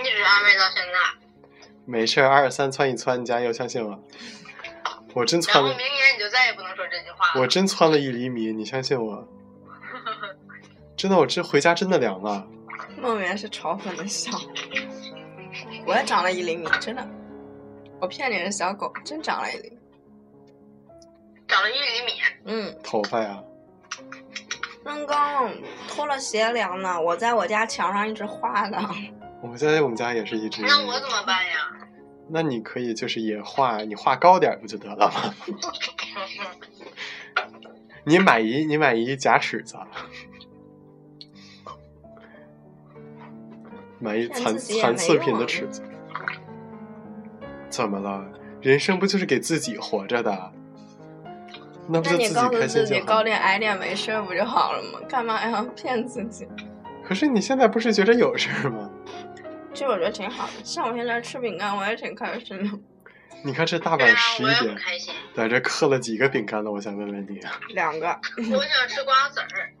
[0.00, 0.92] 一直安慰到现在。
[1.84, 3.98] 没事儿，二三窜一窜，你加油，相信我。
[5.14, 7.40] 我真然后窜了明，年你就再也不能说这句话了。
[7.40, 9.26] 我真窜了一厘米，你相信我。
[10.96, 12.46] 真的，我这回家真的凉了。
[12.96, 14.30] 梦圆是嘲讽的笑。
[15.84, 17.06] 我也长了一厘米，真的。
[18.00, 19.78] 我骗你是小狗，真长了一厘米。
[21.48, 22.12] 长了一厘米，
[22.44, 23.42] 嗯，头发呀，
[24.84, 25.52] 刚刚
[25.88, 28.78] 脱了鞋凉呢，我在我家墙上一直画呢。
[29.42, 30.62] 我在我们家也是一直。
[30.62, 31.68] 那我怎么办呀？
[32.28, 35.34] 那你可以就是也画，你画高点不就得了吗？
[38.04, 39.76] 你买一你买一假尺子，
[44.00, 45.82] 买一残残次品的尺子。
[47.68, 48.24] 怎么了？
[48.60, 50.52] 人生不就是给自己活着的？
[51.88, 53.00] 那不就自己那你告诉自己？
[53.00, 55.00] 高点矮点没事儿不就好了吗？
[55.08, 56.46] 干嘛要骗自己？
[57.04, 58.90] 可是你现在不是觉得有事儿吗？
[59.74, 62.78] 其实我觉得挺好的，像我现在吃饼干，我也挺开心的。
[63.44, 64.76] 你看这大晚十一点，
[65.34, 66.70] 在这嗑了几个饼干了？
[66.70, 67.40] 我想问问你，
[67.74, 68.06] 两个，
[68.38, 69.72] 我想吃瓜子儿，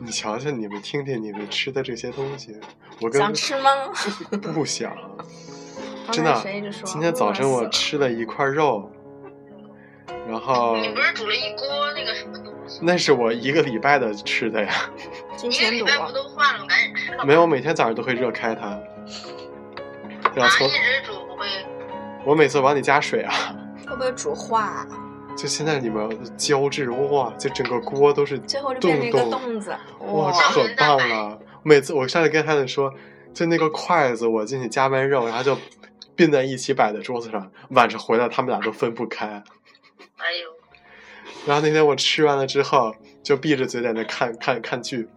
[0.00, 2.56] 你瞧瞧你们，听听你们吃的这些东西，
[3.00, 3.70] 我跟想吃吗？
[4.52, 4.92] 不想。
[6.10, 6.34] 真的
[6.84, 8.90] 今天早晨我吃了一块肉，
[10.28, 12.80] 然后你不是煮了一锅那个什么东西？
[12.82, 14.72] 那是我一个礼拜的吃的呀。
[15.36, 16.66] 金一个钱肚啊礼拜不都换了？
[16.66, 17.24] 赶紧吃了。
[17.24, 18.78] 没有，每天早上都会热开它，
[20.34, 21.46] 然啊，后从一直煮不会。
[22.24, 23.32] 我每次往里加水啊，
[23.86, 24.86] 会不会煮化啊？
[25.36, 30.32] 就现在里面胶质哇，就整个锅都是最后就变成一个洞洞子，哇，哇！
[30.32, 31.38] 可棒了！
[31.64, 32.92] 每次我上次跟他们说，
[33.34, 35.58] 就那个筷子，我进去夹完肉，然后就
[36.14, 39.42] 并在一起摆在桌子上，晚上回来他们俩都分不开。
[41.46, 45.08] 然后那天我吃完了之后，就闭着嘴在那看看看剧，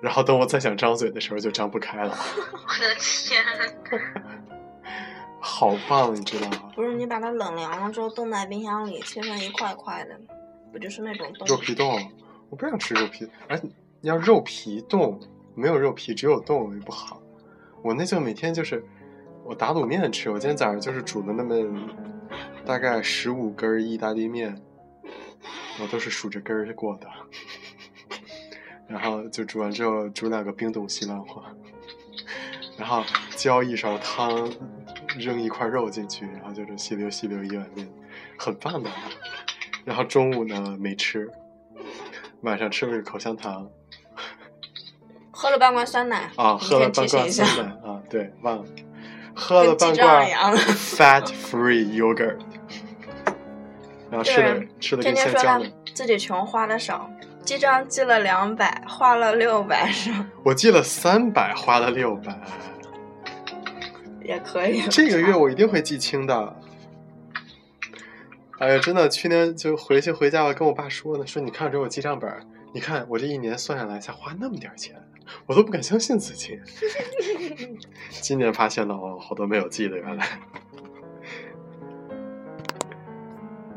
[0.00, 3.42] 然后等我再想张嘴的时候就张不开了，我的天！
[5.40, 6.72] 好棒，你知道吗？
[6.74, 10.18] 不是你把它冷凉了之后冻在冰箱里，切成一块块的，
[10.72, 11.46] 不就是那种冻？
[11.46, 12.00] 肉皮冻，
[12.48, 13.68] 我不想吃肉皮，而且
[14.00, 15.20] 要肉皮冻，
[15.54, 17.20] 没有肉皮，只有冻也不好。
[17.82, 18.82] 我那就每天就是
[19.44, 21.54] 我打卤面吃，我今天早上就是煮了那么
[22.64, 24.58] 大概十五根儿意大利面，
[25.80, 27.06] 我都是数着根儿过的。
[28.86, 31.42] 然后就煮完之后煮两个冰冻西兰花，
[32.76, 33.02] 然后
[33.34, 34.52] 浇一勺汤，
[35.18, 37.88] 扔一块肉进去，然后就是吸溜吸溜一碗面，
[38.38, 38.90] 很棒的。
[39.84, 41.30] 然后中午呢没吃，
[42.42, 43.68] 晚上吃了个口香糖。
[45.30, 48.64] 喝了半罐酸奶啊，喝了半罐酸奶啊，对，忘了，
[49.34, 50.26] 喝了半罐
[50.56, 52.38] fat free yogurt，
[54.14, 55.66] 然后吃了对吃的天天说。
[55.92, 57.10] 自己穷花的少，
[57.44, 60.28] 记账记了两百，花了六百是吗？
[60.44, 62.36] 我记了三百，花了六百，
[64.22, 64.82] 也可以。
[64.90, 66.56] 这个月我一定会记清的。
[68.58, 72.40] 哎呀，真的，去年就回去回家，我跟我爸说呢，说你看这我记账本儿，
[72.72, 74.94] 你看我这一年算下来才花那么点钱，
[75.46, 76.60] 我都不敢相信自己。
[78.10, 80.26] 今年发现了哦，好多没有记的，原来。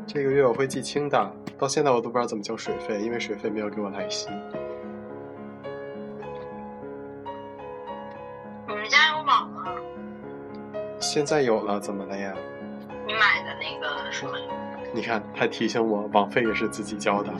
[0.08, 4.30] 这个月我会记清的，到现在我都不知道怎么交水费，因为水费没有给我来息。
[10.98, 12.34] 现在有了，怎么了呀？
[13.06, 14.32] 你买的那个什么？
[14.94, 17.32] 你看，他提醒我，网费也是自己交的，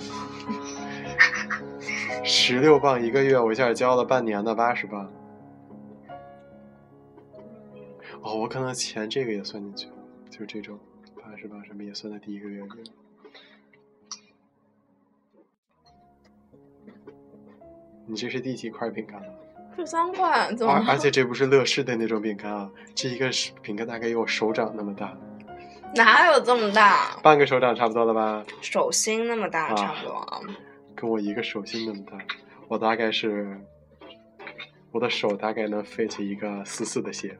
[2.23, 5.11] 十六磅一个月，我一下交了半年的八十磅。
[8.23, 9.97] 哦，我可能钱这个也算进去了，
[10.29, 10.79] 就是这种
[11.31, 12.91] 八十八什么也算在第一个月里。
[18.07, 19.29] 你这是第几块饼干了？
[19.77, 20.73] 十三块，怎么？
[20.73, 25.15] 而而且这不是乐事的那种饼干啊，这一个是饼干大概有我手掌那么大，
[25.95, 27.19] 哪有这么大？
[27.23, 28.43] 半个手掌差不多了吧？
[28.63, 30.45] 手心那么大，啊差不多。
[30.97, 32.17] 跟我一个手心那么大，
[32.69, 33.61] 我大概是，
[34.91, 37.37] 我的手大概能 fit 一个四四的鞋。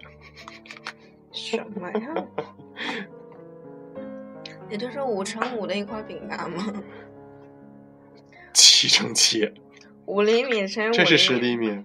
[1.33, 2.15] 什么呀？
[4.71, 6.73] 也就是五乘五的一块饼干吗？
[8.55, 9.53] 七乘七，
[10.07, 11.85] 五厘米乘五，这是十厘米，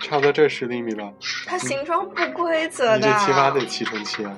[0.00, 1.12] 差不多这是十厘米吧？
[1.46, 3.12] 它形状不规则你的。
[3.12, 4.36] 这起码得七乘七啊，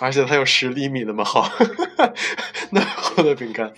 [0.00, 1.44] 而且它有十厘米那么厚，
[2.70, 3.72] 那么厚的饼干，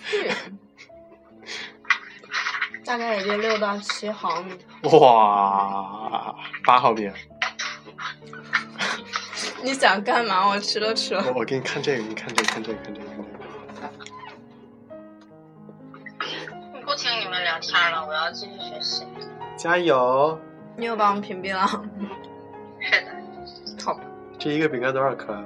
[2.85, 4.53] 大概也就六到七毫米。
[4.89, 7.09] 哇，八毫米。
[9.63, 10.47] 你想干嘛？
[10.49, 11.23] 我吃都吃了。
[11.27, 14.05] 我我给你看这个，你看这个，看这个，看这个，看这个。
[16.83, 19.05] 不听你们聊天了，我要继续学习。
[19.55, 20.39] 加油！
[20.75, 21.67] 你又把我们屏蔽了。
[22.81, 23.11] 是的，
[23.85, 23.99] 好，
[24.39, 25.45] 这一个饼干多少克啊？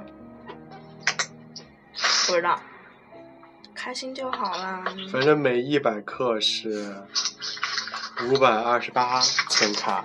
[2.26, 2.58] 不知道。
[3.74, 4.82] 开心就好啦。
[5.12, 6.96] 反正每一百克是
[8.24, 10.02] 五百二十八千卡。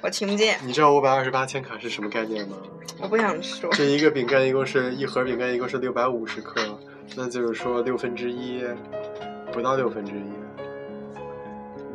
[0.00, 2.56] 我听不见，你知道五百二十八千卡是什么概念吗？
[3.00, 3.68] 我不想说。
[3.72, 6.78] 这一个饼干一共是一盒饼干一共是六百五十克，
[7.16, 8.62] 那就是说六分之一，
[9.52, 10.32] 不到六分之一，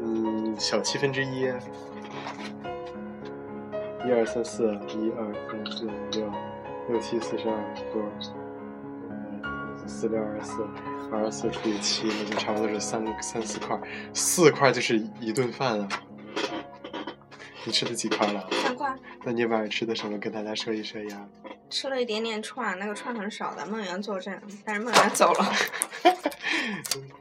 [0.01, 1.47] 嗯，小七分之一。
[4.05, 6.29] 一二三四，一二三四五六，
[6.89, 7.55] 六七四十二，
[7.93, 8.33] 多少？
[9.11, 10.67] 嗯，四六二十四，
[11.09, 13.79] 二十四除以七，那就差不多是三三四块，
[14.13, 15.87] 四块就是一顿饭啊。
[17.65, 18.47] 你吃了几块了？
[18.63, 20.17] 三块，那你晚上吃的什么？
[20.17, 21.25] 跟大家说一说呀。
[21.69, 23.65] 吃了一点点串，那个串很少的。
[23.65, 25.53] 梦圆坐镇，但是梦圆走了。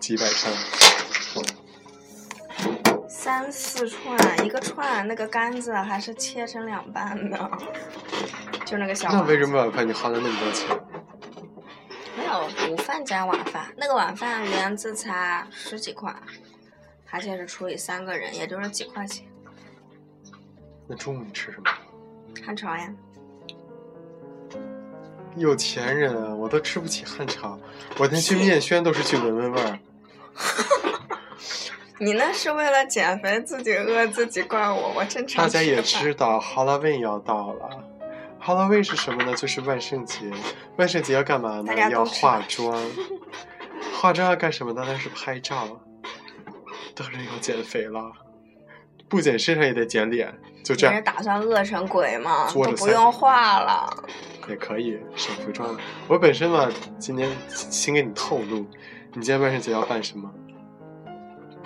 [0.01, 0.53] 几百串，
[3.09, 7.51] 三四串，一个串那个杆子还是切成两半的，
[8.67, 9.11] 就那个小。
[9.13, 10.69] 那为什么晚饭你花了那么多钱？
[12.19, 13.73] 没有午饭加晚饭？
[13.77, 16.15] 那个晚饭园子才十几块，
[17.11, 19.25] 而且是除以三个人，也就是几块钱。
[20.93, 21.65] 那中午你吃什么？
[22.45, 22.95] 汉朝呀，
[25.37, 27.59] 有钱人啊，我都吃不起汉朝，
[27.97, 29.79] 我连去面宣都是去闻闻味儿。
[31.99, 37.71] 你那是为了减肥，自己饿自己怪我，我正常大家也知道，Halloween 要到了。
[38.39, 39.35] Halloween 是什么呢？
[39.35, 40.31] 就是万圣节。
[40.77, 42.79] 万圣节要干嘛呢要化妆。
[43.95, 44.85] 化妆要干什么呢？
[44.87, 45.81] 那是拍照。
[46.95, 48.13] 当然要减肥了，
[49.09, 52.49] 不减身上也得减脸，就这样你是打算饿成鬼吗？
[52.53, 53.89] 都不用画了。
[54.49, 55.77] 也可以省服装。
[56.09, 58.67] 我本身嘛，今天先给你透露，
[59.13, 60.31] 你今天万圣节要办什么？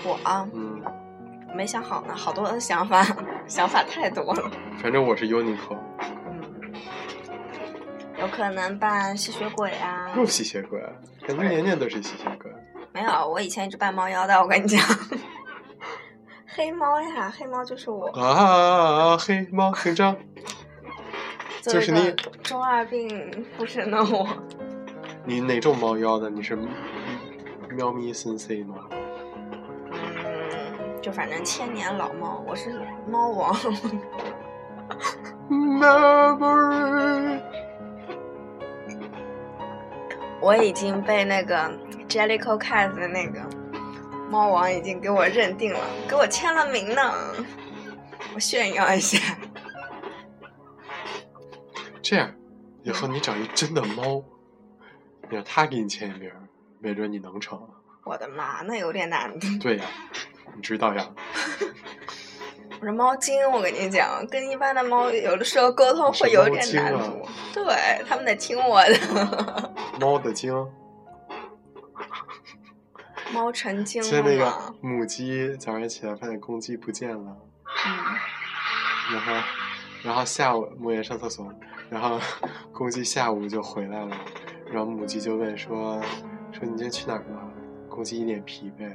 [0.04, 0.82] 我啊，嗯，
[1.54, 3.02] 没想好呢，好多的想法，
[3.46, 4.50] 想法太多了。
[4.78, 5.78] 反正我是 Uniqlo，
[6.26, 6.72] 嗯，
[8.20, 10.10] 有可能办吸血鬼啊。
[10.16, 10.78] 又吸血鬼，
[11.26, 12.50] 感觉年年都是吸血鬼。
[12.92, 14.78] 没有，我以前一直扮猫妖的，我跟你讲。
[16.56, 18.06] 黑猫呀，黑猫就是我。
[18.18, 20.16] 啊，黑猫警长，
[21.60, 24.26] 就是你中二病附身的我，
[25.26, 26.30] 你哪种猫妖的？
[26.30, 26.58] 你是
[27.70, 28.76] 喵咪森 C 吗？
[29.92, 33.54] 嗯，就反正千年老猫，我是猫王。
[35.50, 37.40] Memory，
[40.40, 41.70] 我已经被那个
[42.08, 43.40] Jellicle Cat 的那个
[44.28, 47.14] 猫王已经给我认定了，给我签了名呢。
[48.34, 49.18] 我炫耀一下，
[52.02, 52.34] 这样，
[52.82, 54.22] 以后你找一真的猫，
[55.30, 56.30] 让他给你签一名，
[56.80, 57.58] 没准你能成。
[58.04, 59.46] 我的妈，那有点难度。
[59.60, 59.84] 对呀，
[60.54, 61.08] 你知道呀。
[62.78, 67.26] 我是猫精，我跟你讲，跟一般的猫有的时候沟通会有点难度。
[67.54, 67.64] 对
[68.06, 70.52] 他们得听我的，猫的精，
[73.32, 74.08] 猫成精了。
[74.08, 77.36] 其实那个母鸡早上起来发现公鸡不见了，
[77.86, 77.90] 嗯，
[79.12, 79.32] 然后，
[80.02, 81.52] 然后下午莫言上厕所，
[81.90, 82.20] 然后
[82.72, 84.16] 公鸡下午就回来了，
[84.70, 86.00] 然后母鸡就问说
[86.52, 87.52] ：“说你今天去哪儿了？”
[87.90, 88.94] 公鸡一脸疲惫，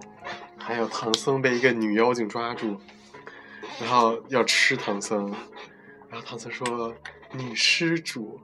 [0.66, 2.80] 还有唐僧被一个女妖精抓住，
[3.82, 5.30] 然后要吃唐僧，
[6.10, 6.96] 然后唐僧说
[7.36, 8.40] ：“女施主，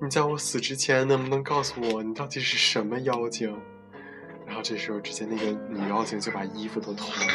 [0.00, 3.54] 你在我死之前能不能告诉我你到底是什么妖精？”
[4.46, 7.32] 然后这时候，只见那个女妖精就把衣服都脱了，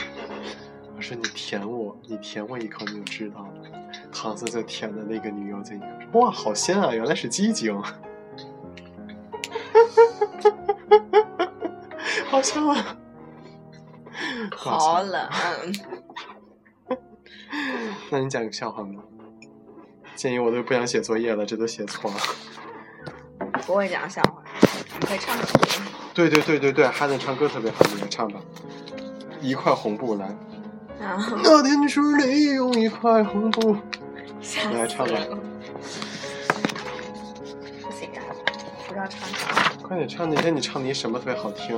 [0.98, 3.54] 我说：“你舔我，你舔我一口你就知道了。”
[4.12, 5.80] 唐僧就舔了那个女妖精，
[6.14, 6.92] 哇，好鲜啊！
[6.92, 10.52] 原来是鸡精，哈哈哈
[10.90, 11.52] 哈哈哈
[12.28, 12.98] 好香啊！
[14.56, 15.30] 好冷。
[18.10, 19.02] 那你讲个笑话吗？
[20.16, 22.18] 建议我都不想写作业了，这都写错了。
[23.66, 24.44] 不会讲笑话，
[25.00, 25.46] 你会唱歌。
[26.14, 28.40] 对对对对对，还能唱歌特别好，你来唱吧。
[29.42, 30.26] 一块红布来。
[31.02, 33.76] 啊，那天是你用一块红布。
[34.70, 35.14] 你来唱吧。
[37.82, 38.24] 不行啊，
[38.88, 39.74] 不知道唱啥。
[39.84, 40.30] 快点唱！
[40.30, 41.78] 那天你唱的什么特别好听？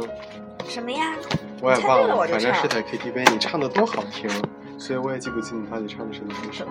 [0.69, 1.13] 什么呀？
[1.61, 4.29] 我也忘了反正是在 KTV，你唱的多好听，
[4.77, 6.67] 所以我也记不清你到底唱的是哪一首。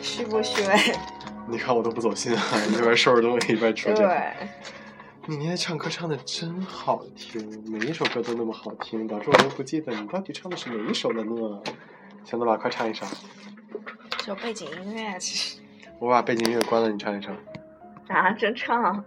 [0.00, 0.74] 虚不虚伪？
[1.48, 2.42] 你看我都不走心啊，
[2.72, 4.04] 一边收拾东西一边说这。
[4.06, 4.32] 对，
[5.26, 11.60] 你那天唱歌唱的真好听，每一首歌都那么好听，导致我都不记得你到底唱的是哪一首了呢。
[12.24, 13.06] 小诺吧，快唱一首。
[14.18, 15.60] 就背景音乐，其实
[15.98, 17.30] 我把背景音乐关了，你唱一首。
[18.08, 19.04] 啊，真唱。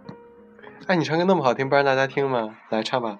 [0.86, 2.56] 哎，你唱歌那么好听，不让大家听吗？
[2.70, 3.18] 来唱吧。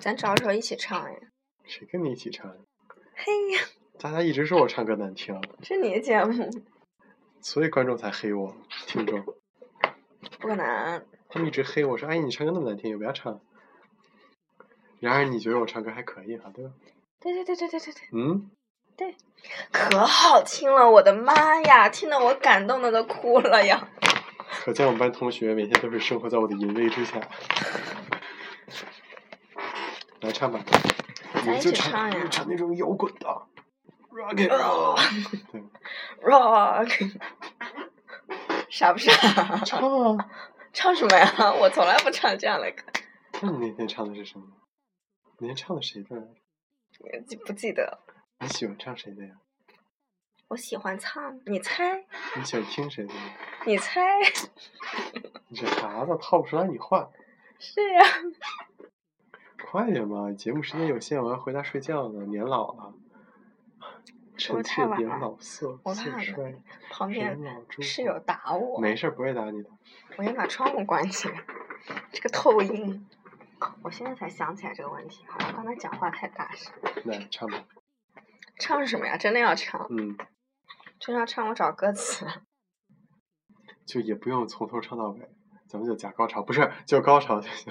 [0.00, 1.18] 咱找一首一起唱呀。
[1.64, 2.50] 谁跟你一起唱？
[3.14, 3.60] 嘿呀，
[3.98, 6.48] 大家一直说我唱歌难听，是你的节目，
[7.42, 9.22] 所以观众才黑我，听众。
[10.40, 11.04] 不可能。
[11.28, 13.40] 他们一直黑我说：“哎，你唱歌那么难听，也不要唱。”
[15.00, 16.70] 然而你觉得我唱歌还可以哈，对吧？
[17.20, 18.50] 对对对对对对对，嗯，
[18.96, 19.14] 对
[19.72, 23.90] 可好听了，我的妈呀，听得我感动的都哭了呀。
[24.64, 27.20] 可见我们班同学每天都是生活在我的淫威之下。
[30.20, 30.60] 来唱吧，
[31.44, 33.26] 你就唱唱呀唱那种摇滚的
[34.10, 34.96] ，rock and roll，
[35.52, 35.62] 对
[36.22, 37.20] ，Rock，
[38.68, 39.12] 傻不傻？
[39.64, 40.30] 唱啊。
[40.70, 41.52] 唱什么呀？
[41.60, 42.82] 我从来不唱这样的歌，
[43.42, 44.44] 那你那天唱的是什么？
[45.38, 46.28] 那天唱的谁的？
[47.26, 48.00] 记不记得？
[48.40, 49.34] 你喜欢唱谁的呀？
[50.48, 52.04] 我喜欢唱，你猜？
[52.36, 53.14] 你喜欢听谁的？
[53.64, 54.00] 你猜？
[55.48, 57.08] 你这啥子套不出来你换，
[57.58, 58.04] 是呀、
[59.70, 62.94] 快点吧，节目时间有限，我要回家睡觉了，年老了。
[64.38, 67.38] 臣妾年老色，我怕色衰，旁边
[67.78, 69.68] 室友打我，没事儿，不会打你的。
[70.16, 71.44] 我先把窗户关起来。
[72.10, 73.06] 这个透音，
[73.82, 76.72] 我现在才想起来这个问题，好像刚才讲话太大声。
[77.04, 77.66] 来唱吧，
[78.58, 79.18] 唱什么呀？
[79.18, 79.86] 真的要唱？
[79.90, 80.16] 嗯，
[80.98, 82.26] 真要唱，我找歌词。
[83.84, 85.28] 就也不用从头唱到尾，
[85.68, 87.70] 咱们就假高潮，不是就高潮就行。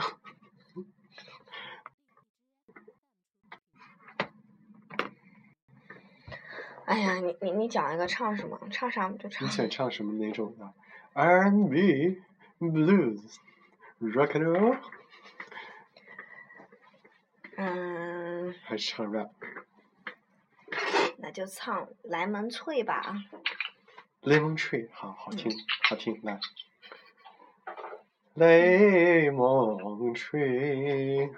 [6.88, 8.58] 哎呀，你你你讲一个唱什么？
[8.72, 9.52] 唱啥就唱你。
[9.52, 10.74] 想唱什么哪种的
[11.14, 12.22] ？R&B、
[12.60, 13.36] Blues、
[14.00, 14.78] Rock and Roll，
[17.58, 19.30] 嗯，还是唱 rap？
[21.18, 23.16] 那就唱莱蒙翠吧。
[24.22, 25.52] Lemon Tree，好好听，
[25.90, 26.40] 好听，来。
[28.36, 31.32] Lemon Tree，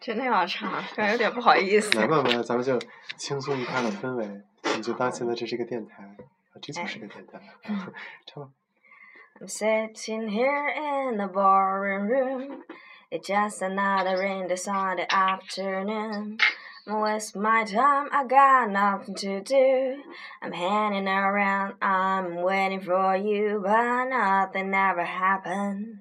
[0.00, 1.98] 真的要唱，这样有点不好意思。
[1.98, 2.78] 来吧，来，咱们就
[3.16, 4.42] 轻松愉快的氛围，
[4.75, 7.39] 你就当现在这是个电台，啊，这就是个电台，
[8.25, 8.49] 唱 吧。
[9.41, 12.63] I'm sitting here in the boring room.
[13.09, 16.37] It's just another rainy Sunday afternoon.
[16.85, 20.03] I'm wasting my time, I got nothing to do.
[20.41, 25.99] I'm hanging around, I'm waiting for you, but nothing ever happened.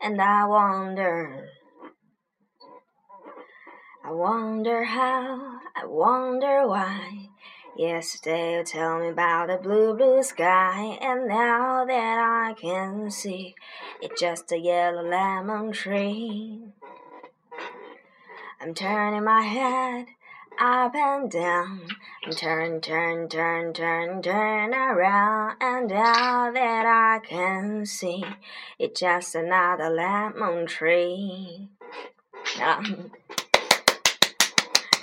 [0.00, 1.48] And I wonder,
[4.03, 7.29] I wonder how, I wonder why.
[7.77, 13.55] Yesterday you told me about the blue, blue sky, and now that I can see,
[14.01, 16.61] it's just a yellow lemon tree.
[18.59, 20.07] I'm turning my head
[20.59, 21.87] up and down.
[22.25, 28.23] I'm turn, turn, turn, turn, turn around, and now that I can see,
[28.77, 31.69] it's just another lemon tree.
[32.59, 33.11] 啊， um,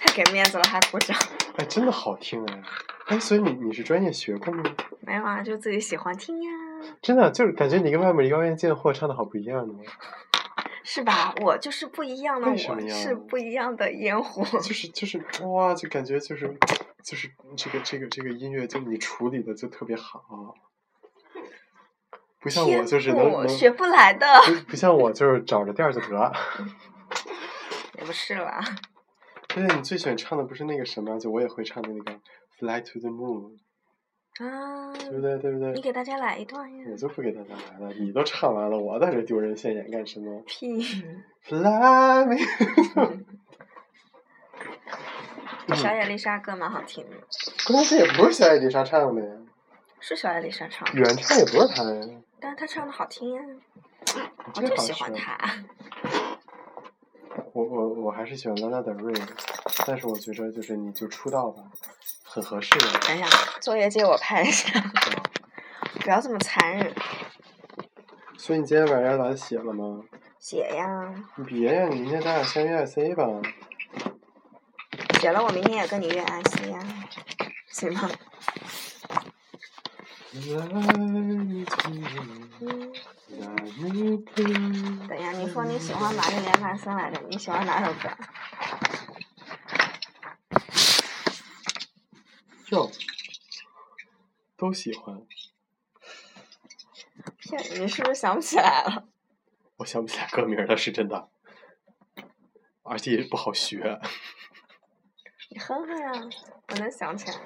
[0.01, 1.17] 太给面子了，还鼓掌。
[1.59, 2.63] 哎，真的好听哎！
[3.09, 4.63] 哎，所以你你是专业学过吗？
[5.01, 6.51] 没有啊，就自己喜欢听呀，
[7.03, 9.75] 真的就是感觉你跟外面妖艳贱货唱的好不一样呢。
[10.83, 11.35] 是吧？
[11.43, 12.57] 我就是不一样的，我
[12.89, 14.43] 是不一样的烟火。
[14.61, 16.57] 就是就是哇，就感觉就是
[17.05, 20.55] 就是这个这个这个音乐，就你处理的就特别好。
[22.41, 26.33] 不像我就是能能学不来的，不不像我就是找着调儿就得。
[27.99, 28.65] 也不是啦。
[29.55, 31.19] 对，你最喜欢唱的不是那个什么？
[31.19, 32.13] 就我也会唱的那个
[32.59, 33.57] 《Fly to the Moon》，
[34.45, 35.39] 啊，对不对？
[35.39, 35.81] 对不对你？
[35.81, 36.97] 给大家来一段呀我？
[36.97, 40.81] 就不给大家来了，你都唱完了，我在这丢人现眼干什么 屁
[41.43, 42.37] ！？Fly me，
[45.75, 47.17] 小野丽莎歌蛮好听的，
[47.67, 49.35] 关键这也不是小野丽莎唱的呀，
[49.99, 53.43] 是小野丽莎唱的，原唱也不是她呀，但是她唱的好听呀，
[54.55, 55.19] 我就喜欢说。
[55.19, 55.65] 她。
[57.53, 59.35] 我我我还是喜欢 Lana Del Rey 的，
[59.87, 61.63] 但是我觉得就是你就出道吧，
[62.23, 62.87] 很合适的。
[63.07, 63.27] 等一下，
[63.61, 64.81] 作业借我拍一下，
[66.01, 66.95] 不要这么残忍。
[68.39, 70.01] 所以你今天晚上要把它写了吗？
[70.39, 73.27] 写呀，你别呀，你明天咱俩相约 IC 吧。
[75.21, 76.79] 写了我明天也跟你约 IC 呀，
[77.69, 78.11] 行吗？
[80.33, 81.67] 嗯，
[83.79, 87.21] 等一下，你说你喜欢玛丽莲曼森来着？
[87.29, 88.09] 你喜欢哪首歌？
[92.71, 92.91] 哟，
[94.57, 95.23] 都喜欢。
[97.39, 99.09] 骗你，你是不是想不起来了？
[99.77, 101.31] 我想不起来歌名了，是真的，
[102.83, 104.01] 而且也不好学。
[105.51, 106.13] 你哼哼呀，
[106.69, 107.41] 我能想起来。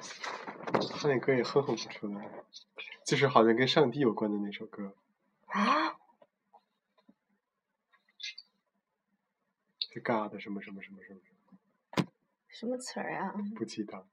[0.99, 2.29] 他那歌也哼哼不出来，
[3.05, 4.95] 就是好像跟上帝有关的那首歌，
[5.47, 5.94] 啊？
[9.95, 12.05] 是 God 什么什么什么什么，
[12.49, 13.33] 什么词儿呀？
[13.55, 14.05] 不记得。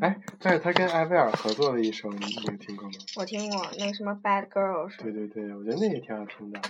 [0.00, 2.94] 哎，但是他跟艾薇儿合作的一首，你你有听过吗？
[3.16, 4.96] 我听过那个什么 Bad Girls。
[4.96, 6.62] 对对对，我觉得那也挺好听的。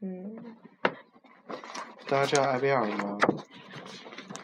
[0.00, 0.34] 嗯，
[2.08, 3.18] 大家知道艾薇儿吗？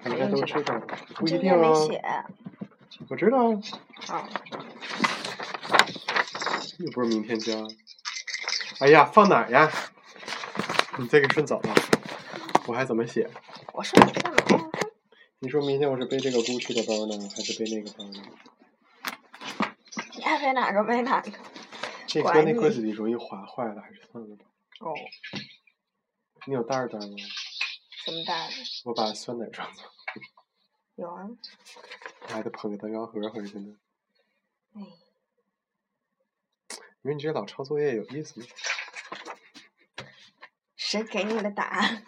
[0.05, 0.78] 应该都知道，
[1.14, 1.57] 不一定哦。
[1.57, 2.03] 页没写。
[3.09, 3.53] 我知道，
[4.09, 4.28] 啊，
[6.78, 7.66] 又不是明天交。
[8.80, 9.70] 哎呀，放哪儿呀？
[10.99, 11.74] 你再给顺走了，
[12.67, 13.29] 我还怎么写？
[13.73, 14.71] 我说你干嘛呀？
[15.41, 18.23] 你说明天我是背这个 GUCCI 的包呢，还是背那个包呢？
[20.15, 21.33] 你爱背哪个背哪个。
[22.07, 24.45] 这搁那柜子里容易划坏了，还是算了吧。
[24.81, 24.95] 哦，
[26.47, 27.17] 你有袋儿袋吗？
[28.05, 28.83] 什么袋子？
[28.85, 29.83] 我把酸奶装走，
[30.97, 31.29] 有啊。
[32.29, 33.77] 我还得捧个蛋糕盒回去呢。
[34.75, 34.83] 哎，
[37.01, 38.47] 你说你这老抄作业有意思吗？
[40.77, 42.05] 谁给你的答案？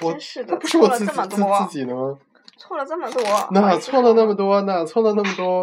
[0.00, 2.18] 我真是的那不是我错了自己自这么多自己的吗？
[2.56, 3.22] 错了这么多。
[3.52, 4.60] 哪错了那么多？
[4.62, 5.60] 哪错了那么多？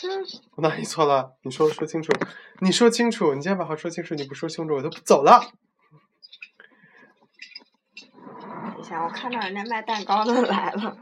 [0.00, 0.24] 嗯，
[0.54, 1.32] 我哪里错了？
[1.42, 2.12] 你说说清楚，
[2.60, 5.40] 你说清楚，你今天把话说清楚，你不说清楚我就不走了。
[7.96, 10.96] 等一下，我看到人家卖蛋糕的来了。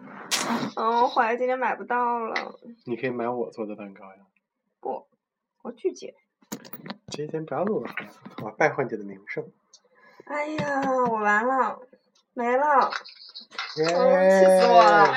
[0.76, 2.59] 嗯，我怀疑今天买不到了。
[2.84, 4.20] 你可以买我做的蛋糕呀。
[4.80, 5.07] 不，
[5.62, 6.14] 我拒绝。
[7.09, 7.91] 这一天不要录了，
[8.43, 9.45] 我败坏你的名声。
[10.24, 11.78] 哎呀，我完了，
[12.37, 12.91] 没了。
[13.74, 15.14] 气死我了。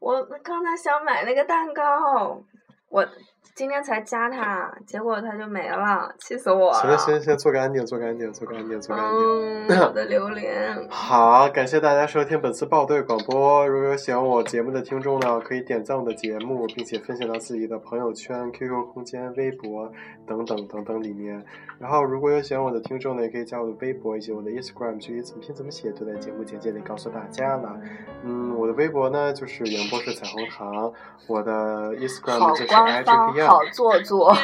[0.00, 2.42] 我刚才想买那个蛋糕，
[2.88, 3.08] 我
[3.56, 6.74] 今天才加他，结果他就没了，气死我了。
[6.74, 9.66] 行了行了行了，做个安定，做个安定，做个安定，做个安定。
[9.68, 10.76] 嗯，我的榴莲。
[10.92, 13.66] 好，感谢大家收听本次报队广播。
[13.66, 19.90] 如果有喜欢我节目的听众呢，可以点赞我的节目，并且分享到自己的朋友圈、QQ 空间、微博
[20.26, 21.42] 等等等等里面。
[21.78, 27.74] 然后，如果有喜欢我的听众呢，也可以加我的微博以及我的 Instagram，具体怎么拼怎么写，都在节目简介里告诉大家了。
[28.22, 30.92] 嗯，我的微博呢就是杨博士彩虹糖，
[31.26, 33.45] 我的 Instagram 就是官方，IGPM。
[33.46, 34.36] 好做作。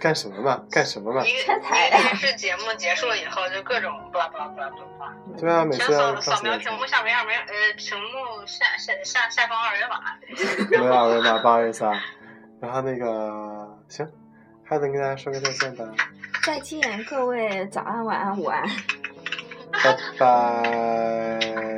[0.00, 0.62] 干什么嘛？
[0.70, 1.22] 干什么嘛？
[1.22, 5.14] 一个电视节目结束了以后，就各种巴拉巴拉巴拉巴拉。
[5.38, 6.56] 对啊，每次要扫扫描。
[6.56, 10.00] 屏幕下面二维呃屏幕下下下下方二维码，
[10.70, 11.92] 没有二维码，不好意思啊。
[12.60, 14.08] 然后那个行，
[14.64, 15.84] 还能跟大家说个再见吧，
[16.42, 18.66] 再见，各位，早安、晚安、午安。
[19.84, 21.69] 拜拜。